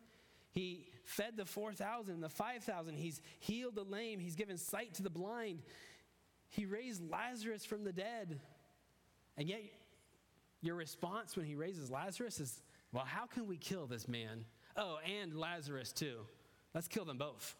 He 0.52 0.86
fed 1.02 1.36
the 1.36 1.44
4,000, 1.44 2.20
the 2.20 2.28
5,000. 2.28 2.94
He's 2.94 3.20
healed 3.40 3.74
the 3.74 3.82
lame. 3.82 4.20
He's 4.20 4.36
given 4.36 4.56
sight 4.56 4.94
to 4.94 5.02
the 5.02 5.10
blind. 5.10 5.62
He 6.48 6.64
raised 6.64 7.02
Lazarus 7.10 7.64
from 7.64 7.82
the 7.82 7.92
dead. 7.92 8.38
And 9.36 9.48
yet, 9.48 9.62
your 10.62 10.76
response 10.76 11.36
when 11.36 11.44
he 11.44 11.56
raises 11.56 11.90
Lazarus 11.90 12.38
is, 12.38 12.62
well, 12.92 13.04
how 13.04 13.26
can 13.26 13.48
we 13.48 13.56
kill 13.56 13.86
this 13.86 14.06
man? 14.06 14.44
Oh, 14.76 14.98
and 15.20 15.34
Lazarus 15.34 15.90
too. 15.90 16.18
Let's 16.74 16.88
kill 16.88 17.04
them 17.04 17.18
both. 17.18 17.56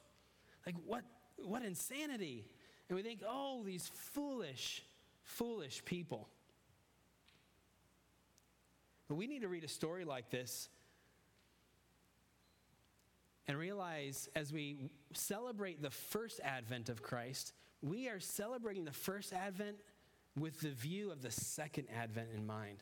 Like, 0.67 0.75
what, 0.87 1.03
what 1.37 1.63
insanity? 1.63 2.45
And 2.89 2.97
we 2.97 3.03
think, 3.03 3.21
oh, 3.27 3.63
these 3.65 3.91
foolish, 3.95 4.83
foolish 5.23 5.85
people. 5.85 6.29
But 9.09 9.15
we 9.17 9.27
need 9.27 9.43
to 9.43 9.49
read 9.49 9.65
a 9.65 9.69
story 9.69 10.05
like 10.05 10.31
this 10.31 10.69
and 13.47 13.59
realize 13.59 14.29
as 14.35 14.53
we 14.53 14.91
celebrate 15.13 15.83
the 15.83 15.91
first 15.91 16.41
advent 16.43 16.89
of 16.89 17.03
Christ, 17.03 17.53
we 17.83 18.09
are 18.09 18.21
celebrating 18.21 18.85
the 18.85 18.93
first 18.93 19.33
advent 19.33 19.77
with 20.39 20.61
the 20.61 20.71
view 20.71 21.13
of 21.13 21.23
the 21.23 21.31
second 21.31 21.87
advent 21.95 22.29
in 22.35 22.47
mind. 22.47 22.79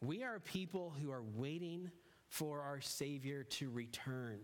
We 0.00 0.22
are 0.24 0.40
people 0.40 0.92
who 1.00 1.10
are 1.10 1.22
waiting 1.22 1.90
for 2.28 2.60
our 2.60 2.80
Savior 2.80 3.44
to 3.44 3.70
return. 3.70 4.40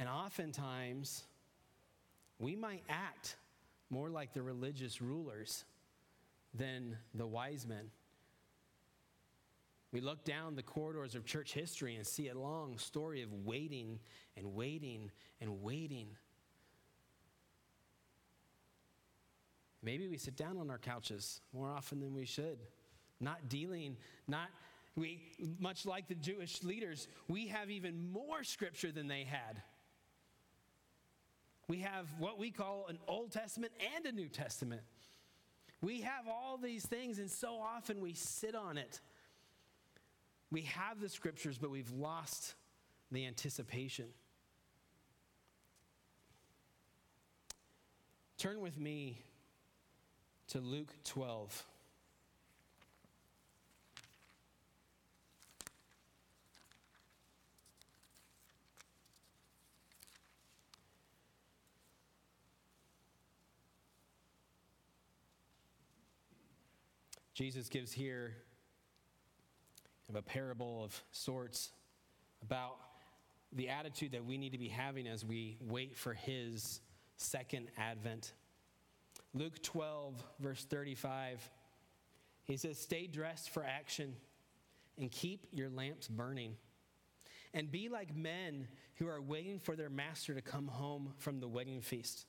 And 0.00 0.08
oftentimes, 0.08 1.24
we 2.38 2.56
might 2.56 2.82
act 2.88 3.36
more 3.90 4.08
like 4.08 4.32
the 4.32 4.40
religious 4.40 5.02
rulers 5.02 5.66
than 6.54 6.96
the 7.14 7.26
wise 7.26 7.66
men. 7.66 7.90
We 9.92 10.00
look 10.00 10.24
down 10.24 10.56
the 10.56 10.62
corridors 10.62 11.14
of 11.14 11.26
church 11.26 11.52
history 11.52 11.96
and 11.96 12.06
see 12.06 12.28
a 12.28 12.38
long 12.38 12.78
story 12.78 13.22
of 13.22 13.30
waiting 13.44 13.98
and 14.38 14.54
waiting 14.54 15.10
and 15.38 15.62
waiting. 15.62 16.08
Maybe 19.82 20.08
we 20.08 20.16
sit 20.16 20.34
down 20.34 20.56
on 20.56 20.70
our 20.70 20.78
couches 20.78 21.42
more 21.52 21.68
often 21.68 22.00
than 22.00 22.14
we 22.14 22.24
should, 22.24 22.58
not 23.20 23.50
dealing, 23.50 23.98
not 24.26 24.48
we 24.96 25.20
much 25.58 25.84
like 25.84 26.08
the 26.08 26.14
Jewish 26.14 26.62
leaders, 26.62 27.06
we 27.28 27.48
have 27.48 27.70
even 27.70 28.10
more 28.10 28.42
scripture 28.44 28.92
than 28.92 29.06
they 29.06 29.24
had. 29.24 29.62
We 31.70 31.78
have 31.78 32.06
what 32.18 32.38
we 32.38 32.50
call 32.50 32.86
an 32.88 32.98
Old 33.06 33.30
Testament 33.30 33.72
and 33.96 34.04
a 34.04 34.12
New 34.12 34.28
Testament. 34.28 34.82
We 35.80 36.00
have 36.02 36.26
all 36.28 36.58
these 36.58 36.84
things, 36.84 37.18
and 37.18 37.30
so 37.30 37.54
often 37.54 38.00
we 38.00 38.12
sit 38.12 38.54
on 38.54 38.76
it 38.76 39.00
we 40.50 40.62
have 40.62 41.00
the 41.00 41.08
scriptures, 41.08 41.58
but 41.58 41.70
we've 41.70 41.90
lost 41.92 42.54
the 43.12 43.26
anticipation. 43.26 44.06
Turn 48.36 48.60
with 48.60 48.78
me 48.78 49.22
to 50.48 50.58
Luke 50.58 50.92
12. 51.04 51.66
Jesus 67.40 67.70
gives 67.70 67.90
here 67.90 68.34
a 70.14 70.20
parable 70.20 70.84
of 70.84 71.02
sorts 71.10 71.70
about 72.42 72.76
the 73.54 73.70
attitude 73.70 74.12
that 74.12 74.26
we 74.26 74.36
need 74.36 74.52
to 74.52 74.58
be 74.58 74.68
having 74.68 75.06
as 75.06 75.24
we 75.24 75.56
wait 75.62 75.96
for 75.96 76.12
his 76.12 76.82
second 77.16 77.68
advent. 77.78 78.34
Luke 79.32 79.62
12, 79.62 80.22
verse 80.38 80.66
35, 80.68 81.48
he 82.44 82.58
says, 82.58 82.78
Stay 82.78 83.06
dressed 83.06 83.48
for 83.48 83.64
action 83.64 84.16
and 84.98 85.10
keep 85.10 85.46
your 85.50 85.70
lamps 85.70 86.08
burning. 86.08 86.56
And 87.54 87.72
be 87.72 87.88
like 87.88 88.14
men 88.14 88.68
who 88.96 89.08
are 89.08 89.22
waiting 89.22 89.58
for 89.58 89.76
their 89.76 89.88
master 89.88 90.34
to 90.34 90.42
come 90.42 90.68
home 90.68 91.14
from 91.16 91.40
the 91.40 91.48
wedding 91.48 91.80
feast, 91.80 92.26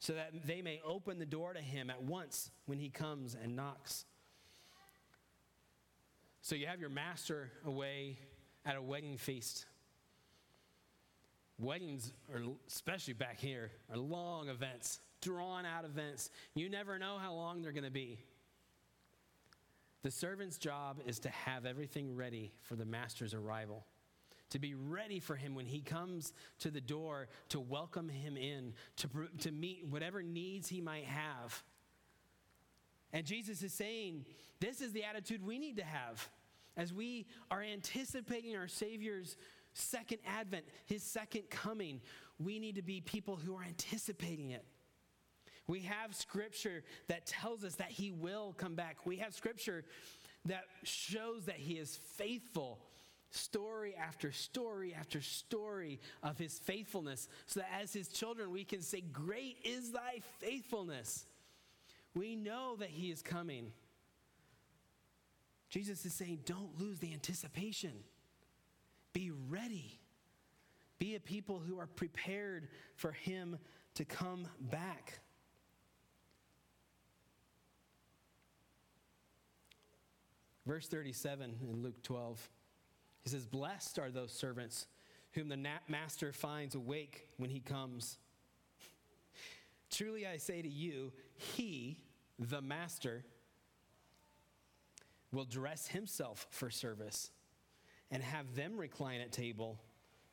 so 0.00 0.14
that 0.14 0.44
they 0.44 0.60
may 0.60 0.80
open 0.84 1.20
the 1.20 1.24
door 1.24 1.52
to 1.52 1.60
him 1.60 1.88
at 1.88 2.02
once 2.02 2.50
when 2.66 2.80
he 2.80 2.88
comes 2.88 3.36
and 3.40 3.54
knocks. 3.54 4.06
So 6.42 6.54
you 6.54 6.66
have 6.66 6.80
your 6.80 6.90
master 6.90 7.50
away 7.66 8.18
at 8.64 8.76
a 8.76 8.82
wedding 8.82 9.16
feast. 9.18 9.66
Weddings, 11.58 12.12
are, 12.32 12.40
especially 12.66 13.12
back 13.12 13.38
here, 13.38 13.70
are 13.90 13.98
long 13.98 14.48
events, 14.48 15.00
drawn 15.20 15.66
out 15.66 15.84
events. 15.84 16.30
You 16.54 16.70
never 16.70 16.98
know 16.98 17.18
how 17.20 17.34
long 17.34 17.60
they're 17.60 17.72
going 17.72 17.84
to 17.84 17.90
be. 17.90 18.18
The 20.02 20.10
servant's 20.10 20.56
job 20.56 21.00
is 21.06 21.18
to 21.20 21.28
have 21.28 21.66
everything 21.66 22.16
ready 22.16 22.52
for 22.62 22.74
the 22.74 22.86
master's 22.86 23.34
arrival, 23.34 23.84
to 24.48 24.58
be 24.58 24.74
ready 24.74 25.20
for 25.20 25.36
him 25.36 25.54
when 25.54 25.66
he 25.66 25.80
comes 25.80 26.32
to 26.60 26.70
the 26.70 26.80
door, 26.80 27.28
to 27.50 27.60
welcome 27.60 28.08
him 28.08 28.38
in, 28.38 28.72
to, 28.96 29.08
to 29.40 29.52
meet 29.52 29.86
whatever 29.86 30.22
needs 30.22 30.70
he 30.70 30.80
might 30.80 31.04
have. 31.04 31.62
And 33.12 33.26
Jesus 33.26 33.62
is 33.62 33.72
saying, 33.72 34.24
this 34.60 34.80
is 34.80 34.92
the 34.92 35.04
attitude 35.04 35.44
we 35.44 35.58
need 35.58 35.76
to 35.78 35.84
have 35.84 36.28
as 36.76 36.92
we 36.92 37.26
are 37.50 37.62
anticipating 37.62 38.56
our 38.56 38.68
Savior's 38.68 39.36
second 39.72 40.18
advent, 40.26 40.64
his 40.86 41.02
second 41.02 41.50
coming. 41.50 42.00
We 42.38 42.58
need 42.58 42.76
to 42.76 42.82
be 42.82 43.00
people 43.00 43.36
who 43.36 43.56
are 43.56 43.64
anticipating 43.64 44.50
it. 44.50 44.64
We 45.66 45.80
have 45.80 46.14
scripture 46.14 46.82
that 47.08 47.26
tells 47.26 47.64
us 47.64 47.76
that 47.76 47.90
he 47.90 48.10
will 48.10 48.54
come 48.56 48.74
back. 48.74 49.06
We 49.06 49.16
have 49.16 49.34
scripture 49.34 49.84
that 50.46 50.64
shows 50.82 51.44
that 51.46 51.56
he 51.56 51.74
is 51.74 51.96
faithful 52.16 52.80
story 53.30 53.94
after 53.94 54.32
story 54.32 54.94
after 54.98 55.20
story 55.20 56.00
of 56.22 56.38
his 56.38 56.58
faithfulness, 56.58 57.28
so 57.46 57.60
that 57.60 57.68
as 57.80 57.92
his 57.92 58.08
children 58.08 58.50
we 58.50 58.64
can 58.64 58.82
say, 58.82 59.00
Great 59.00 59.58
is 59.64 59.92
thy 59.92 60.20
faithfulness. 60.38 61.26
We 62.14 62.36
know 62.36 62.76
that 62.78 62.90
he 62.90 63.10
is 63.10 63.22
coming. 63.22 63.72
Jesus 65.68 66.04
is 66.04 66.12
saying, 66.12 66.40
don't 66.44 66.78
lose 66.78 66.98
the 66.98 67.12
anticipation. 67.12 67.92
Be 69.12 69.30
ready. 69.48 70.00
Be 70.98 71.14
a 71.14 71.20
people 71.20 71.60
who 71.60 71.78
are 71.78 71.86
prepared 71.86 72.68
for 72.96 73.12
him 73.12 73.58
to 73.94 74.04
come 74.04 74.46
back. 74.60 75.20
Verse 80.66 80.86
37 80.88 81.56
in 81.68 81.82
Luke 81.82 82.02
12. 82.02 82.48
He 83.22 83.30
says, 83.30 83.46
Blessed 83.46 83.98
are 83.98 84.10
those 84.10 84.32
servants 84.32 84.86
whom 85.32 85.48
the 85.48 85.58
master 85.88 86.32
finds 86.32 86.74
awake 86.74 87.28
when 87.36 87.50
he 87.50 87.60
comes. 87.60 88.18
Truly 89.90 90.26
I 90.26 90.36
say 90.36 90.62
to 90.62 90.68
you, 90.68 91.12
he, 91.40 91.96
the 92.38 92.60
master, 92.60 93.24
will 95.32 95.44
dress 95.44 95.86
himself 95.86 96.46
for 96.50 96.70
service 96.70 97.30
and 98.10 98.22
have 98.22 98.54
them 98.54 98.76
recline 98.76 99.20
at 99.20 99.32
table, 99.32 99.80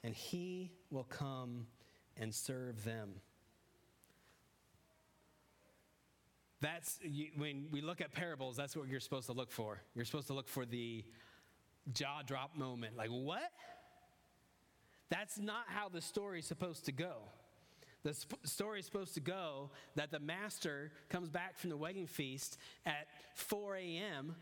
and 0.03 0.13
he 0.13 0.71
will 0.89 1.03
come 1.05 1.67
and 2.17 2.33
serve 2.33 2.83
them. 2.83 3.21
That's 6.59 6.99
when 7.37 7.67
we 7.71 7.81
look 7.81 8.01
at 8.01 8.11
parables, 8.11 8.57
that's 8.57 8.75
what 8.75 8.87
you're 8.87 8.99
supposed 8.99 9.27
to 9.27 9.33
look 9.33 9.51
for. 9.51 9.79
You're 9.93 10.05
supposed 10.05 10.27
to 10.27 10.33
look 10.33 10.47
for 10.47 10.65
the 10.65 11.05
jaw 11.93 12.23
drop 12.25 12.57
moment. 12.57 12.97
Like, 12.97 13.09
what? 13.09 13.51
That's 15.09 15.37
not 15.37 15.65
how 15.67 15.89
the 15.89 16.01
story 16.01 16.39
is 16.39 16.45
supposed 16.45 16.85
to 16.85 16.91
go. 16.91 17.13
The 18.07 18.13
sp- 18.15 18.39
story 18.45 18.79
is 18.79 18.85
supposed 18.85 19.15
to 19.15 19.19
go 19.19 19.69
that 19.95 20.11
the 20.11 20.19
master 20.21 20.93
comes 21.09 21.27
back 21.27 21.59
from 21.59 21.71
the 21.71 21.75
wedding 21.75 22.07
feast 22.07 22.57
at 22.85 23.09
4 23.35 23.75
a.m., 23.75 24.33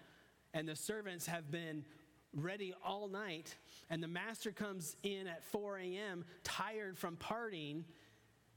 and 0.54 0.70
the 0.70 0.76
servants 0.76 1.26
have 1.26 1.50
been 1.50 1.84
ready 2.32 2.76
all 2.86 3.08
night, 3.08 3.56
and 3.90 4.04
the 4.04 4.08
master 4.08 4.52
comes 4.52 4.96
in 5.02 5.26
at 5.26 5.44
4 5.46 5.80
a.m., 5.80 6.26
tired 6.44 6.96
from 6.96 7.18
partying 7.18 7.86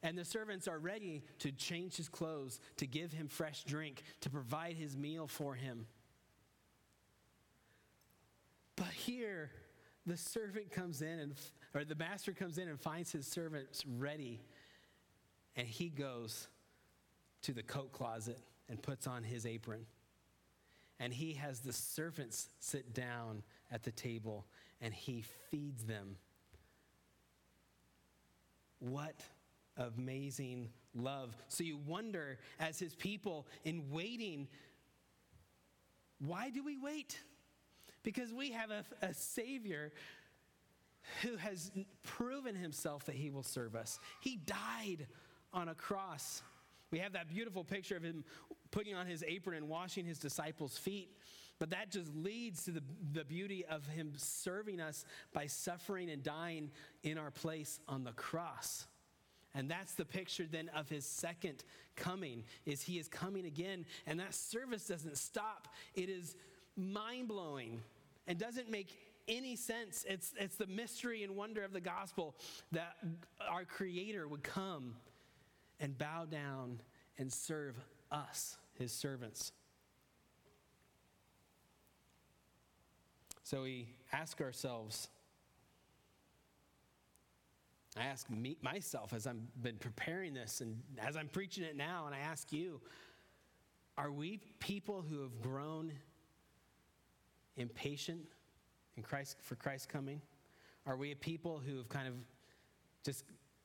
and 0.02 0.16
the 0.16 0.26
servants 0.26 0.68
are 0.68 0.78
ready 0.78 1.24
to 1.38 1.52
change 1.52 1.96
his 1.96 2.08
clothes, 2.08 2.60
to 2.76 2.86
give 2.86 3.10
him 3.10 3.28
fresh 3.28 3.64
drink, 3.64 4.02
to 4.20 4.30
provide 4.30 4.76
his 4.76 4.94
meal 4.94 5.26
for 5.26 5.54
him. 5.54 5.86
But 8.76 8.88
here, 8.88 9.50
the 10.06 10.16
servant 10.16 10.70
comes 10.70 11.02
in, 11.02 11.18
and, 11.18 11.34
or 11.74 11.84
the 11.84 11.96
master 11.96 12.32
comes 12.32 12.58
in 12.58 12.68
and 12.68 12.78
finds 12.78 13.10
his 13.10 13.26
servants 13.26 13.84
ready, 13.86 14.40
and 15.58 15.66
he 15.66 15.88
goes 15.88 16.46
to 17.42 17.52
the 17.52 17.64
coat 17.64 17.92
closet 17.92 18.38
and 18.68 18.80
puts 18.80 19.08
on 19.08 19.24
his 19.24 19.44
apron. 19.44 19.84
And 21.00 21.12
he 21.12 21.34
has 21.34 21.60
the 21.60 21.72
servants 21.72 22.48
sit 22.60 22.94
down 22.94 23.42
at 23.70 23.82
the 23.82 23.90
table 23.90 24.46
and 24.80 24.94
he 24.94 25.24
feeds 25.50 25.84
them. 25.84 26.16
What 28.78 29.20
amazing 29.76 30.68
love. 30.94 31.36
So 31.48 31.64
you 31.64 31.76
wonder, 31.76 32.38
as 32.60 32.78
his 32.78 32.94
people, 32.94 33.48
in 33.64 33.90
waiting, 33.90 34.46
why 36.24 36.50
do 36.50 36.62
we 36.62 36.78
wait? 36.78 37.18
Because 38.04 38.32
we 38.32 38.52
have 38.52 38.70
a, 38.70 38.84
a 39.02 39.12
Savior 39.12 39.92
who 41.22 41.36
has 41.36 41.72
proven 42.02 42.54
himself 42.54 43.06
that 43.06 43.16
he 43.16 43.30
will 43.30 43.42
serve 43.42 43.74
us. 43.74 43.98
He 44.20 44.36
died 44.36 45.08
on 45.52 45.68
a 45.68 45.74
cross. 45.74 46.42
We 46.90 46.98
have 46.98 47.12
that 47.12 47.28
beautiful 47.28 47.64
picture 47.64 47.96
of 47.96 48.02
him 48.02 48.24
putting 48.70 48.94
on 48.94 49.06
his 49.06 49.24
apron 49.26 49.56
and 49.56 49.68
washing 49.68 50.04
his 50.04 50.18
disciples' 50.18 50.78
feet. 50.78 51.10
But 51.58 51.70
that 51.70 51.90
just 51.90 52.14
leads 52.14 52.64
to 52.64 52.70
the, 52.70 52.82
the 53.12 53.24
beauty 53.24 53.64
of 53.68 53.86
him 53.86 54.12
serving 54.16 54.80
us 54.80 55.04
by 55.32 55.46
suffering 55.46 56.08
and 56.10 56.22
dying 56.22 56.70
in 57.02 57.18
our 57.18 57.30
place 57.30 57.80
on 57.88 58.04
the 58.04 58.12
cross. 58.12 58.86
And 59.54 59.68
that's 59.68 59.94
the 59.94 60.04
picture 60.04 60.46
then 60.48 60.70
of 60.74 60.88
his 60.88 61.04
second 61.04 61.64
coming 61.96 62.44
is 62.64 62.82
he 62.82 62.98
is 62.98 63.08
coming 63.08 63.44
again 63.44 63.86
and 64.06 64.20
that 64.20 64.34
service 64.34 64.86
doesn't 64.86 65.18
stop. 65.18 65.68
It 65.94 66.08
is 66.08 66.36
mind-blowing 66.76 67.80
and 68.28 68.38
doesn't 68.38 68.70
make 68.70 68.96
any 69.26 69.56
sense. 69.56 70.04
It's, 70.08 70.32
it's 70.38 70.56
the 70.56 70.66
mystery 70.66 71.24
and 71.24 71.34
wonder 71.34 71.64
of 71.64 71.72
the 71.72 71.80
gospel 71.80 72.36
that 72.70 72.96
our 73.50 73.64
Creator 73.64 74.28
would 74.28 74.44
come 74.44 74.94
and 75.80 75.96
bow 75.96 76.24
down 76.24 76.80
and 77.18 77.32
serve 77.32 77.76
us, 78.10 78.56
His 78.78 78.92
servants. 78.92 79.52
So 83.42 83.62
we 83.62 83.88
ask 84.12 84.40
ourselves 84.40 85.08
I 87.98 88.04
ask 88.04 88.30
me, 88.30 88.56
myself 88.62 89.12
as 89.12 89.26
I've 89.26 89.62
been 89.62 89.76
preparing 89.76 90.32
this 90.32 90.60
and 90.60 90.80
as 90.98 91.16
I'm 91.16 91.26
preaching 91.26 91.64
it 91.64 91.76
now, 91.76 92.06
and 92.06 92.14
I 92.14 92.18
ask 92.18 92.52
you 92.52 92.80
are 93.96 94.12
we 94.12 94.38
people 94.60 95.02
who 95.02 95.22
have 95.22 95.40
grown 95.42 95.92
impatient 97.56 98.20
in 98.96 99.02
Christ, 99.02 99.38
for 99.42 99.56
Christ's 99.56 99.86
coming? 99.86 100.20
Are 100.86 100.96
we 100.96 101.10
a 101.10 101.16
people 101.16 101.60
who 101.66 101.78
have 101.78 101.88
kind 101.88 102.06
of 102.06 102.14
just 103.04 103.24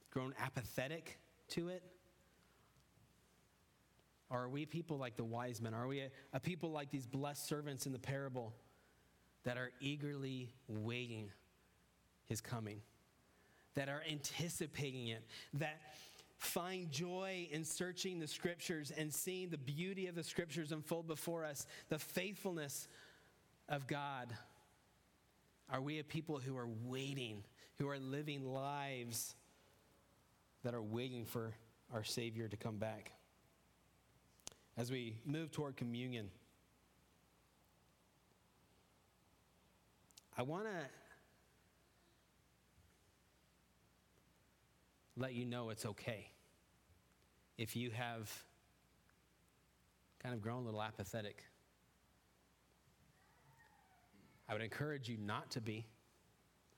grown 0.09 0.33
apathetic 0.41 1.19
to 1.49 1.69
it? 1.69 1.83
Are 4.33 4.49
we 4.49 4.65
people 4.65 4.97
like 4.97 5.15
the 5.15 5.23
wise 5.23 5.61
men? 5.61 5.73
Are 5.73 5.87
we 5.87 6.01
a, 6.01 6.09
a 6.33 6.41
people 6.41 6.71
like 6.71 6.89
these 6.89 7.05
blessed 7.05 7.47
servants 7.47 7.85
in 7.85 7.93
the 7.93 7.99
parable 7.99 8.53
that 9.45 9.55
are 9.57 9.71
eagerly 9.79 10.53
waiting 10.67 11.31
his 12.25 12.41
coming? 12.41 12.81
that 13.75 13.89
are 13.89 14.03
anticipating 14.09 15.07
it, 15.07 15.23
that 15.53 15.79
find 16.37 16.91
joy 16.91 17.47
in 17.51 17.63
searching 17.63 18.19
the 18.19 18.27
scriptures 18.27 18.91
and 18.95 19.13
seeing 19.13 19.49
the 19.49 19.57
beauty 19.57 20.07
of 20.07 20.15
the 20.15 20.23
scriptures 20.23 20.71
unfold 20.71 21.07
before 21.07 21.45
us, 21.45 21.65
the 21.89 21.99
faithfulness 21.99 22.87
of 23.69 23.87
God? 23.87 24.33
Are 25.71 25.81
we 25.81 25.99
a 25.99 26.03
people 26.03 26.39
who 26.39 26.57
are 26.57 26.69
waiting, 26.85 27.43
who 27.79 27.89
are 27.89 27.97
living 27.97 28.45
lives 28.45 29.35
that 30.63 30.73
are 30.73 30.83
waiting 30.83 31.25
for 31.25 31.53
our 31.93 32.03
Savior 32.03 32.47
to 32.47 32.57
come 32.57 32.77
back? 32.77 33.11
As 34.75 34.91
we 34.91 35.15
move 35.23 35.51
toward 35.51 35.77
communion, 35.77 36.31
I 40.35 40.41
want 40.41 40.65
to 40.65 40.79
let 45.15 45.33
you 45.33 45.45
know 45.45 45.69
it's 45.69 45.85
okay 45.85 46.31
if 47.57 47.75
you 47.75 47.91
have 47.91 48.31
kind 50.23 50.33
of 50.33 50.41
grown 50.41 50.63
a 50.63 50.65
little 50.65 50.81
apathetic. 50.81 51.43
I 54.49 54.53
would 54.53 54.63
encourage 54.63 55.07
you 55.07 55.17
not 55.17 55.51
to 55.51 55.61
be. 55.61 55.85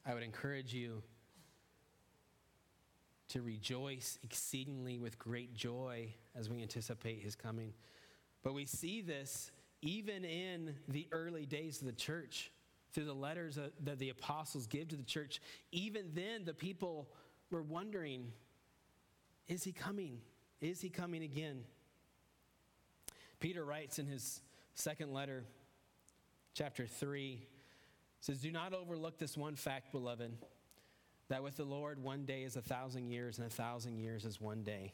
I 0.06 0.14
would 0.14 0.24
encourage 0.24 0.74
you 0.74 1.02
to 3.30 3.42
rejoice 3.42 4.20
exceedingly 4.22 5.00
with 5.00 5.18
great 5.18 5.54
joy 5.54 6.14
as 6.38 6.50
we 6.50 6.62
anticipate 6.62 7.22
his 7.22 7.36
coming. 7.36 7.74
But 8.44 8.54
we 8.54 8.66
see 8.66 9.02
this 9.02 9.52
even 9.82 10.26
in 10.26 10.76
the 10.88 11.08
early 11.12 11.46
days 11.46 11.80
of 11.82 11.88
the 11.88 11.94
church, 11.94 12.52
through 12.96 13.06
the 13.06 13.14
letters 13.14 13.60
that 13.84 14.00
the 14.00 14.10
apostles 14.10 14.68
give 14.68 14.88
to 14.88 14.96
the 14.96 15.04
church. 15.04 15.42
Even 15.74 16.12
then, 16.14 16.46
the 16.46 16.54
people 16.54 17.10
we're 17.52 17.62
wondering 17.62 18.32
is 19.48 19.64
he 19.64 19.72
coming? 19.72 20.22
Is 20.62 20.82
he 20.82 20.90
coming 20.90 21.22
again? 21.22 21.64
Peter 23.40 23.64
writes 23.64 24.00
in 24.00 24.08
his 24.08 24.42
second 24.74 25.14
letter, 25.14 25.44
chapter 26.54 26.88
3, 26.88 27.46
says, 28.22 28.40
Do 28.40 28.52
not 28.52 28.74
overlook 28.74 29.20
this 29.20 29.38
one 29.38 29.56
fact, 29.56 29.92
beloved, 29.92 30.32
that 31.28 31.44
with 31.44 31.58
the 31.58 31.66
Lord 31.66 32.02
one 32.02 32.26
day 32.26 32.44
is 32.44 32.56
a 32.56 32.62
thousand 32.62 33.10
years, 33.10 33.38
and 33.38 33.46
a 33.46 33.52
thousand 33.52 34.00
years 34.00 34.26
is 34.26 34.42
one 34.42 34.64
day. 34.64 34.94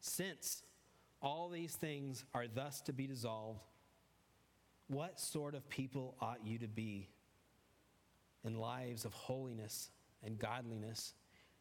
Since 0.00 0.62
all 1.20 1.48
these 1.48 1.74
things 1.74 2.24
are 2.34 2.46
thus 2.46 2.80
to 2.82 2.92
be 2.92 3.06
dissolved, 3.06 3.62
what 4.88 5.18
sort 5.18 5.54
of 5.54 5.68
people 5.68 6.14
ought 6.20 6.44
you 6.44 6.58
to 6.58 6.68
be 6.68 7.08
in 8.44 8.58
lives 8.58 9.04
of 9.04 9.12
holiness 9.12 9.90
and 10.22 10.38
godliness, 10.38 11.14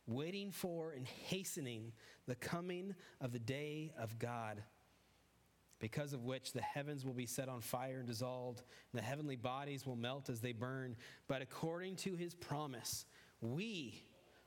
waiting 0.05 0.51
for 0.51 0.91
and 0.91 1.07
hastening 1.07 1.91
the 2.27 2.35
coming 2.35 2.93
of 3.19 3.31
the 3.31 3.39
day 3.39 3.91
of 3.97 4.19
God. 4.19 4.61
because 5.79 6.13
of 6.13 6.23
which 6.23 6.53
the 6.53 6.61
heavens 6.61 7.05
will 7.05 7.13
be 7.13 7.25
set 7.25 7.49
on 7.49 7.61
fire 7.61 7.99
and 7.99 8.07
dissolved, 8.07 8.63
and 8.91 8.99
the 8.99 9.05
heavenly 9.05 9.35
bodies 9.35 9.85
will 9.85 9.95
melt 9.95 10.29
as 10.29 10.39
they 10.39 10.53
burn. 10.53 10.95
But 11.27 11.41
according 11.41 11.97
to 11.97 12.15
his 12.15 12.33
promise, 12.33 13.05
we 13.41 14.03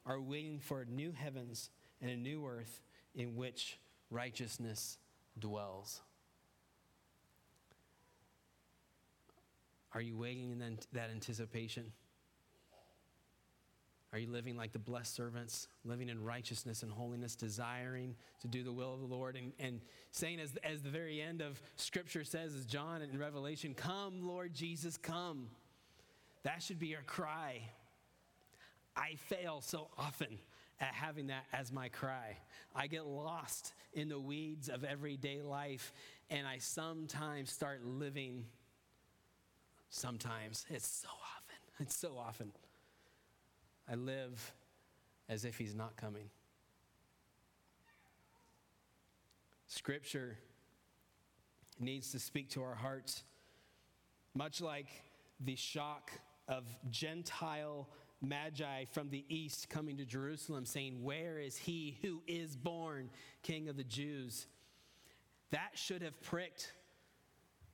are 0.07 0.21
waiting 0.21 0.59
for 0.59 0.85
new 0.87 1.13
heavens 1.13 1.71
and 2.01 2.11
a 2.11 2.17
new 2.17 2.47
earth 2.47 2.81
in 3.19 3.37
which 3.37 3.79
righteousness 4.11 4.97
dwells. 5.39 6.01
Are 9.93 10.01
you 10.01 10.17
waiting 10.17 10.53
in 10.53 10.79
that 10.93 11.11
anticipation? 11.11 11.93
Are 14.13 14.19
you 14.19 14.31
living 14.31 14.57
like 14.57 14.73
the 14.73 14.79
blessed 14.79 15.15
servants, 15.15 15.69
living 15.85 16.09
in 16.09 16.23
righteousness 16.25 16.83
and 16.83 16.91
holiness, 16.91 17.35
desiring 17.35 18.15
to 18.41 18.49
do 18.49 18.63
the 18.63 18.73
will 18.73 18.95
of 18.95 19.01
the 19.01 19.07
Lord, 19.07 19.37
and, 19.37 19.53
and 19.59 19.81
saying, 20.13 20.41
as, 20.41 20.57
as 20.65 20.81
the 20.81 20.89
very 20.89 21.21
end 21.21 21.43
of 21.43 21.61
Scripture 21.77 22.25
says, 22.25 22.55
as 22.55 22.65
John 22.65 23.03
in 23.03 23.19
Revelation, 23.19 23.75
Come, 23.75 24.27
Lord 24.27 24.55
Jesus, 24.55 24.97
come. 24.97 25.49
That 26.45 26.63
should 26.63 26.79
be 26.79 26.95
our 26.95 27.03
cry. 27.03 27.63
I 28.97 29.17
fail 29.17 29.61
so 29.61 29.89
often 29.99 30.39
at 30.81 30.95
having 30.95 31.29
that 31.29 31.45
as 31.53 31.73
my 31.73 31.89
cry. 31.89 32.37
I 32.75 32.87
get 32.87 33.07
lost 33.07 33.75
in 33.93 34.09
the 34.09 34.19
weeds 34.19 34.69
of 34.69 34.85
everyday 34.85 35.43
life, 35.43 35.93
and 36.31 36.47
I 36.47 36.59
sometimes 36.59 37.51
start 37.51 37.85
living. 37.85 38.45
Sometimes. 39.91 40.67
It's 40.69 40.87
so 40.87 41.09
often. 41.09 41.57
It's 41.81 41.97
so 41.97 42.17
often 42.19 42.53
I 43.91 43.95
live 43.95 44.53
as 45.29 45.45
if 45.45 45.57
he's 45.57 45.75
not 45.75 45.97
coming. 45.97 46.29
Scripture 49.67 50.37
needs 51.81 52.13
to 52.13 52.19
speak 52.19 52.51
to 52.51 52.63
our 52.63 52.75
hearts, 52.75 53.23
much 54.35 54.61
like 54.61 54.89
the 55.41 55.57
shock 55.57 56.11
of 56.49 56.65
Gentile 56.91 57.89
magi 58.21 58.85
from 58.87 59.11
the 59.11 59.25
east 59.29 59.69
coming 59.69 59.97
to 59.99 60.05
Jerusalem 60.05 60.65
saying, 60.65 61.03
Where 61.03 61.39
is 61.39 61.57
he 61.57 61.99
who 62.03 62.23
is 62.27 62.57
born 62.57 63.11
King 63.43 63.69
of 63.69 63.77
the 63.77 63.85
Jews? 63.85 64.47
That 65.51 65.71
should 65.75 66.03
have 66.03 66.21
pricked 66.21 66.73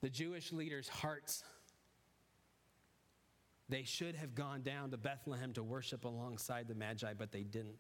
the 0.01 0.11
Jewish 0.11 0.53
leaders' 0.53 0.88
hearts 0.88 1.42
they 3.68 3.84
should 3.84 4.14
have 4.16 4.34
gone 4.34 4.62
down 4.62 4.90
to 4.90 4.97
Bethlehem 4.97 5.53
to 5.55 5.62
worship 5.62 6.05
alongside 6.05 6.68
the 6.68 6.74
Magi, 6.74 7.14
but 7.14 7.32
they 7.32 7.42
didn't. 7.42 7.76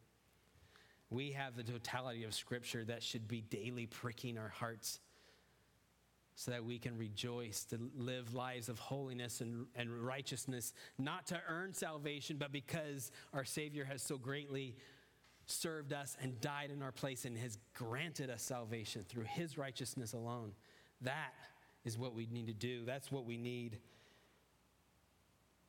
We 1.10 1.32
have 1.32 1.56
the 1.56 1.62
totality 1.62 2.24
of 2.24 2.34
Scripture 2.34 2.84
that 2.86 3.02
should 3.02 3.28
be 3.28 3.42
daily 3.42 3.86
pricking 3.86 4.38
our 4.38 4.48
hearts 4.48 5.00
so 6.36 6.50
that 6.50 6.64
we 6.64 6.78
can 6.78 6.98
rejoice 6.98 7.64
to 7.64 7.78
live 7.96 8.34
lives 8.34 8.68
of 8.68 8.78
holiness 8.78 9.40
and, 9.40 9.66
and 9.76 9.90
righteousness, 10.04 10.72
not 10.98 11.26
to 11.28 11.40
earn 11.48 11.72
salvation, 11.72 12.36
but 12.38 12.50
because 12.50 13.12
our 13.32 13.44
Savior 13.44 13.84
has 13.84 14.02
so 14.02 14.18
greatly 14.18 14.76
served 15.46 15.92
us 15.92 16.16
and 16.20 16.40
died 16.40 16.70
in 16.70 16.82
our 16.82 16.90
place 16.90 17.24
and 17.24 17.38
has 17.38 17.58
granted 17.74 18.30
us 18.30 18.42
salvation 18.42 19.04
through 19.08 19.24
His 19.24 19.56
righteousness 19.56 20.12
alone. 20.12 20.52
That 21.02 21.34
is 21.84 21.98
what 21.98 22.14
we 22.14 22.26
need 22.30 22.46
to 22.48 22.54
do. 22.54 22.84
That's 22.84 23.12
what 23.12 23.26
we 23.26 23.36
need 23.36 23.78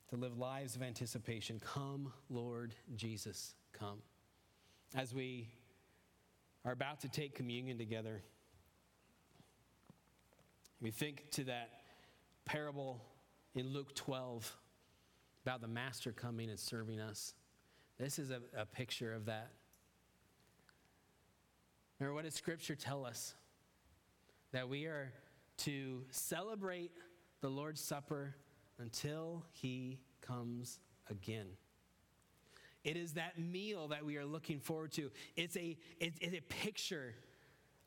to 0.10 0.16
live 0.16 0.38
lives 0.38 0.76
of 0.76 0.82
anticipation. 0.82 1.60
Come, 1.60 2.12
Lord 2.30 2.74
Jesus, 2.96 3.54
come. 3.74 4.00
As 4.96 5.14
we 5.14 5.50
are 6.64 6.72
about 6.72 7.02
to 7.02 7.10
take 7.10 7.36
communion 7.36 7.78
together, 7.78 8.24
we 10.86 10.92
think 10.92 11.32
to 11.32 11.46
that 11.46 11.72
parable 12.46 13.02
in 13.56 13.74
Luke 13.74 13.96
12 13.96 14.56
about 15.44 15.60
the 15.60 15.68
master 15.68 16.12
coming 16.12 16.48
and 16.52 16.60
serving 16.60 17.00
us. 17.00 17.34
This 17.98 18.20
is 18.20 18.30
a, 18.30 18.40
a 18.56 18.68
picture 18.68 19.12
of 19.12 19.26
that. 19.26 19.50
Remember, 22.00 22.14
what 22.14 22.24
does 22.26 22.36
Scripture 22.36 22.76
tell 22.76 23.04
us? 23.04 23.34
That 24.52 24.70
we 24.70 24.86
are 24.86 25.12
to 25.58 26.04
celebrate 26.12 26.92
the 27.42 27.50
Lord's 27.50 27.82
Supper 27.82 28.36
until 28.78 29.44
he 29.54 29.98
comes 30.22 30.78
again. 31.10 31.48
It 32.84 32.96
is 32.96 33.14
that 33.14 33.40
meal 33.40 33.88
that 33.88 34.06
we 34.06 34.18
are 34.18 34.26
looking 34.26 34.60
forward 34.60 34.92
to. 34.92 35.10
It's 35.36 35.58
a, 35.58 35.78
it's, 36.00 36.20
it's 36.22 36.38
a 36.38 36.42
picture 36.42 37.16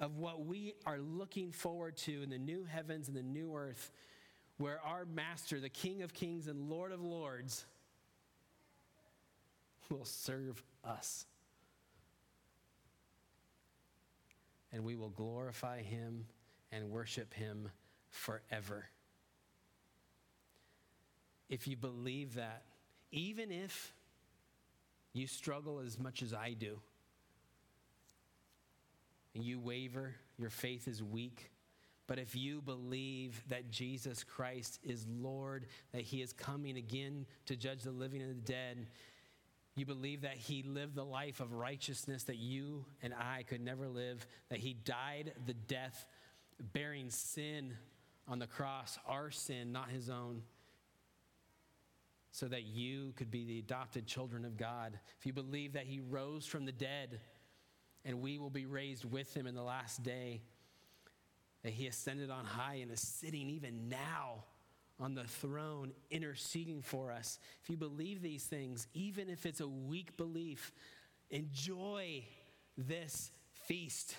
of 0.00 0.18
what 0.18 0.44
we 0.44 0.74
are 0.86 0.98
looking 0.98 1.50
forward 1.50 1.96
to 1.96 2.22
in 2.22 2.30
the 2.30 2.38
new 2.38 2.64
heavens 2.64 3.08
and 3.08 3.16
the 3.16 3.22
new 3.22 3.54
earth, 3.54 3.90
where 4.58 4.80
our 4.84 5.04
Master, 5.04 5.60
the 5.60 5.68
King 5.68 6.02
of 6.02 6.12
Kings 6.12 6.46
and 6.46 6.68
Lord 6.68 6.92
of 6.92 7.00
Lords, 7.00 7.64
will 9.90 10.04
serve 10.04 10.62
us. 10.84 11.26
And 14.72 14.84
we 14.84 14.96
will 14.96 15.10
glorify 15.10 15.82
him 15.82 16.26
and 16.70 16.90
worship 16.90 17.32
him 17.32 17.70
forever 18.10 18.90
if 21.48 21.66
you 21.66 21.76
believe 21.76 22.34
that, 22.34 22.62
even 23.10 23.50
if 23.50 23.94
you 25.12 25.26
struggle 25.26 25.80
as 25.80 25.98
much 25.98 26.22
as 26.22 26.34
I 26.34 26.52
do, 26.52 26.78
and 29.34 29.44
you 29.44 29.58
waver, 29.58 30.14
your 30.38 30.50
faith 30.50 30.88
is 30.88 31.02
weak. 31.02 31.50
But 32.06 32.18
if 32.18 32.34
you 32.34 32.62
believe 32.62 33.42
that 33.48 33.70
Jesus 33.70 34.24
Christ 34.24 34.78
is 34.82 35.06
Lord, 35.06 35.66
that 35.92 36.02
He 36.02 36.22
is 36.22 36.32
coming 36.32 36.76
again 36.76 37.26
to 37.46 37.56
judge 37.56 37.82
the 37.82 37.90
living 37.90 38.22
and 38.22 38.30
the 38.30 38.52
dead, 38.52 38.86
you 39.76 39.84
believe 39.84 40.22
that 40.22 40.36
He 40.36 40.62
lived 40.62 40.94
the 40.94 41.04
life 41.04 41.40
of 41.40 41.52
righteousness 41.52 42.24
that 42.24 42.38
you 42.38 42.84
and 43.02 43.12
I 43.12 43.42
could 43.42 43.60
never 43.60 43.88
live, 43.88 44.26
that 44.48 44.58
He 44.58 44.72
died 44.72 45.32
the 45.46 45.54
death 45.54 46.06
bearing 46.72 47.10
sin 47.10 47.74
on 48.26 48.38
the 48.38 48.46
cross, 48.46 48.98
our 49.06 49.30
sin, 49.30 49.70
not 49.70 49.90
His 49.90 50.08
own 50.08 50.42
so 52.30 52.46
that 52.46 52.64
you 52.64 53.12
could 53.16 53.30
be 53.30 53.44
the 53.44 53.58
adopted 53.58 54.06
children 54.06 54.44
of 54.44 54.56
God, 54.56 54.98
if 55.18 55.26
you 55.26 55.32
believe 55.32 55.72
that 55.72 55.86
He 55.86 55.98
rose 55.98 56.46
from 56.46 56.66
the 56.66 56.72
dead 56.72 57.20
and 58.04 58.20
we 58.20 58.38
will 58.38 58.50
be 58.50 58.66
raised 58.66 59.04
with 59.04 59.34
Him 59.34 59.46
in 59.46 59.54
the 59.54 59.62
last 59.62 60.02
day, 60.02 60.42
that 61.62 61.72
He 61.72 61.86
ascended 61.86 62.30
on 62.30 62.44
high 62.44 62.76
and 62.76 62.90
is 62.90 63.00
sitting 63.00 63.50
even 63.50 63.88
now 63.88 64.44
on 65.00 65.14
the 65.14 65.24
throne 65.24 65.92
interceding 66.10 66.82
for 66.82 67.12
us, 67.12 67.38
if 67.62 67.70
you 67.70 67.76
believe 67.76 68.20
these 68.20 68.44
things, 68.44 68.88
even 68.94 69.28
if 69.28 69.46
it's 69.46 69.60
a 69.60 69.68
weak 69.68 70.16
belief, 70.16 70.72
enjoy 71.30 72.24
this 72.76 73.30
feast. 73.66 74.16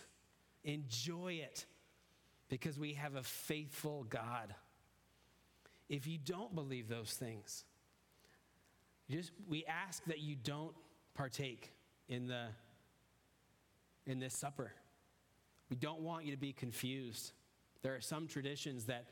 Enjoy 0.63 1.33
it 1.33 1.65
because 2.49 2.77
we 2.77 2.93
have 2.93 3.15
a 3.15 3.23
faithful 3.23 4.03
God. 4.03 4.53
If 5.87 6.07
you 6.07 6.17
don't 6.17 6.53
believe 6.53 6.87
those 6.87 7.13
things, 7.13 7.63
just, 9.09 9.31
we 9.47 9.65
ask 9.65 10.03
that 10.05 10.19
you 10.19 10.35
don't 10.35 10.75
partake 11.15 11.73
in, 12.07 12.27
the, 12.27 12.47
in 14.09 14.19
this 14.19 14.35
supper. 14.35 14.73
We 15.69 15.75
don't 15.75 16.01
want 16.01 16.25
you 16.25 16.31
to 16.31 16.37
be 16.37 16.51
confused. 16.51 17.31
There 17.83 17.95
are 17.95 18.01
some 18.01 18.27
traditions 18.27 18.85
that, 18.85 19.05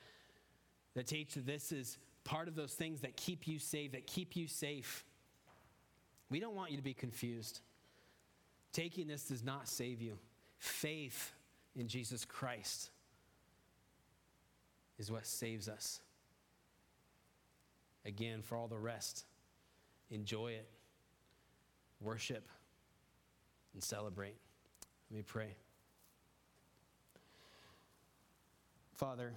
that 0.96 1.06
teach 1.06 1.36
that 1.36 1.46
this 1.46 1.72
is 1.72 2.00
part 2.24 2.48
of 2.48 2.56
those 2.56 2.74
things 2.74 3.02
that 3.02 3.16
keep 3.16 3.48
you 3.48 3.60
safe, 3.60 3.92
that 3.92 4.08
keep 4.08 4.36
you 4.36 4.48
safe. 4.48 5.06
We 6.32 6.40
don't 6.40 6.56
want 6.56 6.72
you 6.72 6.78
to 6.78 6.84
be 6.84 6.96
confused. 6.96 7.62
Taking 8.74 9.08
this 9.08 9.26
does 9.26 9.44
not 9.44 9.70
save 9.70 10.02
you. 10.02 10.18
Faith 10.58 11.32
in 11.76 11.88
Jesus 11.88 12.26
Christ 12.26 12.90
is 14.98 15.12
what 15.12 15.28
saves 15.28 15.70
us. 15.70 16.02
Again, 18.04 18.42
for 18.42 18.58
all 18.58 18.68
the 18.68 18.80
rest, 18.80 19.26
enjoy 20.10 20.54
it, 20.54 20.68
worship, 22.02 22.48
and 23.74 23.84
celebrate. 23.84 24.38
Let 25.10 25.18
me 25.18 25.24
pray. 25.26 25.56
Father, 28.96 29.34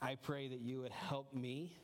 I 0.00 0.14
pray 0.14 0.48
that 0.48 0.60
you 0.60 0.80
would 0.82 0.92
help 0.92 1.34
me 1.34 1.76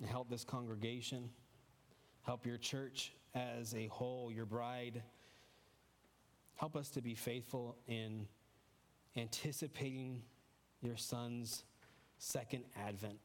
and 0.00 0.08
help 0.08 0.28
this 0.28 0.44
congregation, 0.44 1.30
help 2.22 2.46
your 2.46 2.58
church 2.58 3.12
as 3.34 3.74
a 3.74 3.86
whole, 3.86 4.32
your 4.32 4.46
bride. 4.46 5.02
Help 6.56 6.74
us 6.74 6.88
to 6.90 7.02
be 7.02 7.14
faithful 7.14 7.76
in 7.86 8.26
anticipating 9.16 10.22
your 10.80 10.96
son's 10.96 11.64
second 12.18 12.64
advent. 12.76 13.18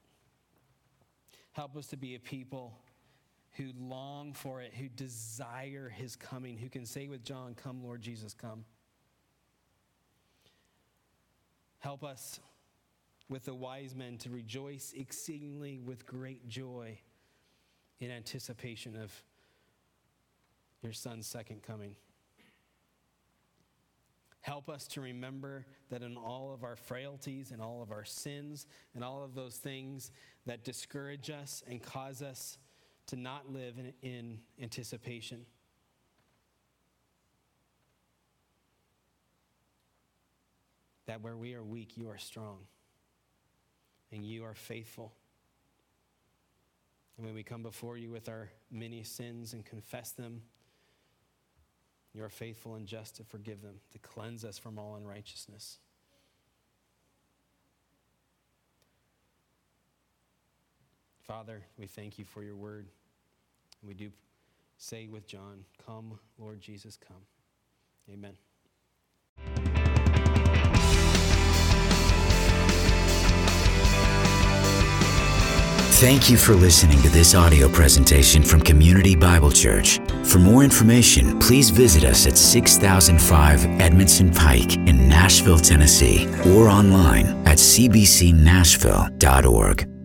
Help 1.53 1.75
us 1.75 1.87
to 1.87 1.97
be 1.97 2.15
a 2.15 2.19
people 2.19 2.77
who 3.53 3.71
long 3.79 4.33
for 4.33 4.61
it, 4.61 4.73
who 4.73 4.87
desire 4.87 5.89
his 5.89 6.15
coming, 6.15 6.57
who 6.57 6.69
can 6.69 6.85
say 6.85 7.07
with 7.07 7.23
John, 7.23 7.55
Come, 7.55 7.83
Lord 7.83 8.01
Jesus, 8.01 8.33
come. 8.33 8.65
Help 11.79 12.03
us 12.03 12.39
with 13.27 13.45
the 13.45 13.53
wise 13.53 13.95
men 13.95 14.17
to 14.19 14.29
rejoice 14.29 14.93
exceedingly 14.95 15.79
with 15.79 16.05
great 16.05 16.47
joy 16.47 16.99
in 17.99 18.11
anticipation 18.11 18.95
of 18.95 19.11
your 20.81 20.93
son's 20.93 21.27
second 21.27 21.63
coming. 21.63 21.95
Help 24.41 24.69
us 24.69 24.87
to 24.87 25.01
remember 25.01 25.65
that 25.89 26.01
in 26.01 26.17
all 26.17 26.51
of 26.53 26.63
our 26.63 26.75
frailties 26.75 27.51
and 27.51 27.61
all 27.61 27.81
of 27.81 27.91
our 27.91 28.03
sins 28.03 28.65
and 28.95 29.03
all 29.03 29.23
of 29.23 29.35
those 29.35 29.57
things 29.57 30.11
that 30.45 30.63
discourage 30.63 31.29
us 31.29 31.63
and 31.69 31.81
cause 31.81 32.21
us 32.21 32.57
to 33.07 33.15
not 33.15 33.51
live 33.51 33.75
in, 33.77 33.93
in 34.01 34.39
anticipation. 34.61 35.45
That 41.07 41.21
where 41.21 41.35
we 41.35 41.53
are 41.55 41.63
weak, 41.63 41.97
you 41.97 42.09
are 42.09 42.17
strong 42.17 42.59
and 44.11 44.25
you 44.25 44.45
are 44.45 44.53
faithful. 44.53 45.13
And 47.17 47.25
when 47.25 47.35
we 47.35 47.43
come 47.43 47.63
before 47.63 47.97
you 47.97 48.09
with 48.09 48.29
our 48.29 48.49
many 48.71 49.03
sins 49.03 49.53
and 49.53 49.65
confess 49.65 50.11
them, 50.11 50.41
you 52.13 52.23
are 52.23 52.29
faithful 52.29 52.75
and 52.75 52.87
just 52.87 53.15
to 53.17 53.23
forgive 53.23 53.61
them, 53.61 53.75
to 53.91 53.99
cleanse 53.99 54.43
us 54.43 54.57
from 54.57 54.77
all 54.77 54.95
unrighteousness. 54.95 55.79
Father, 61.21 61.61
we 61.77 61.87
thank 61.87 62.19
you 62.19 62.25
for 62.25 62.43
your 62.43 62.55
word. 62.55 62.87
We 63.83 63.93
do 63.93 64.11
say 64.77 65.07
with 65.07 65.27
John, 65.27 65.63
Come, 65.85 66.19
Lord 66.37 66.59
Jesus, 66.59 66.97
come. 66.97 67.21
Amen. 68.11 68.33
Thank 76.01 76.31
you 76.31 76.37
for 76.37 76.55
listening 76.55 76.99
to 77.03 77.09
this 77.09 77.35
audio 77.35 77.69
presentation 77.69 78.41
from 78.41 78.61
Community 78.61 79.15
Bible 79.15 79.51
Church. 79.51 79.99
For 80.23 80.39
more 80.39 80.63
information, 80.63 81.37
please 81.37 81.69
visit 81.69 82.03
us 82.03 82.25
at 82.25 82.39
6005 82.39 83.65
Edmondson 83.79 84.31
Pike 84.31 84.77
in 84.77 85.07
Nashville, 85.07 85.59
Tennessee, 85.59 86.27
or 86.55 86.69
online 86.69 87.27
at 87.45 87.59
cbcnashville.org. 87.59 90.00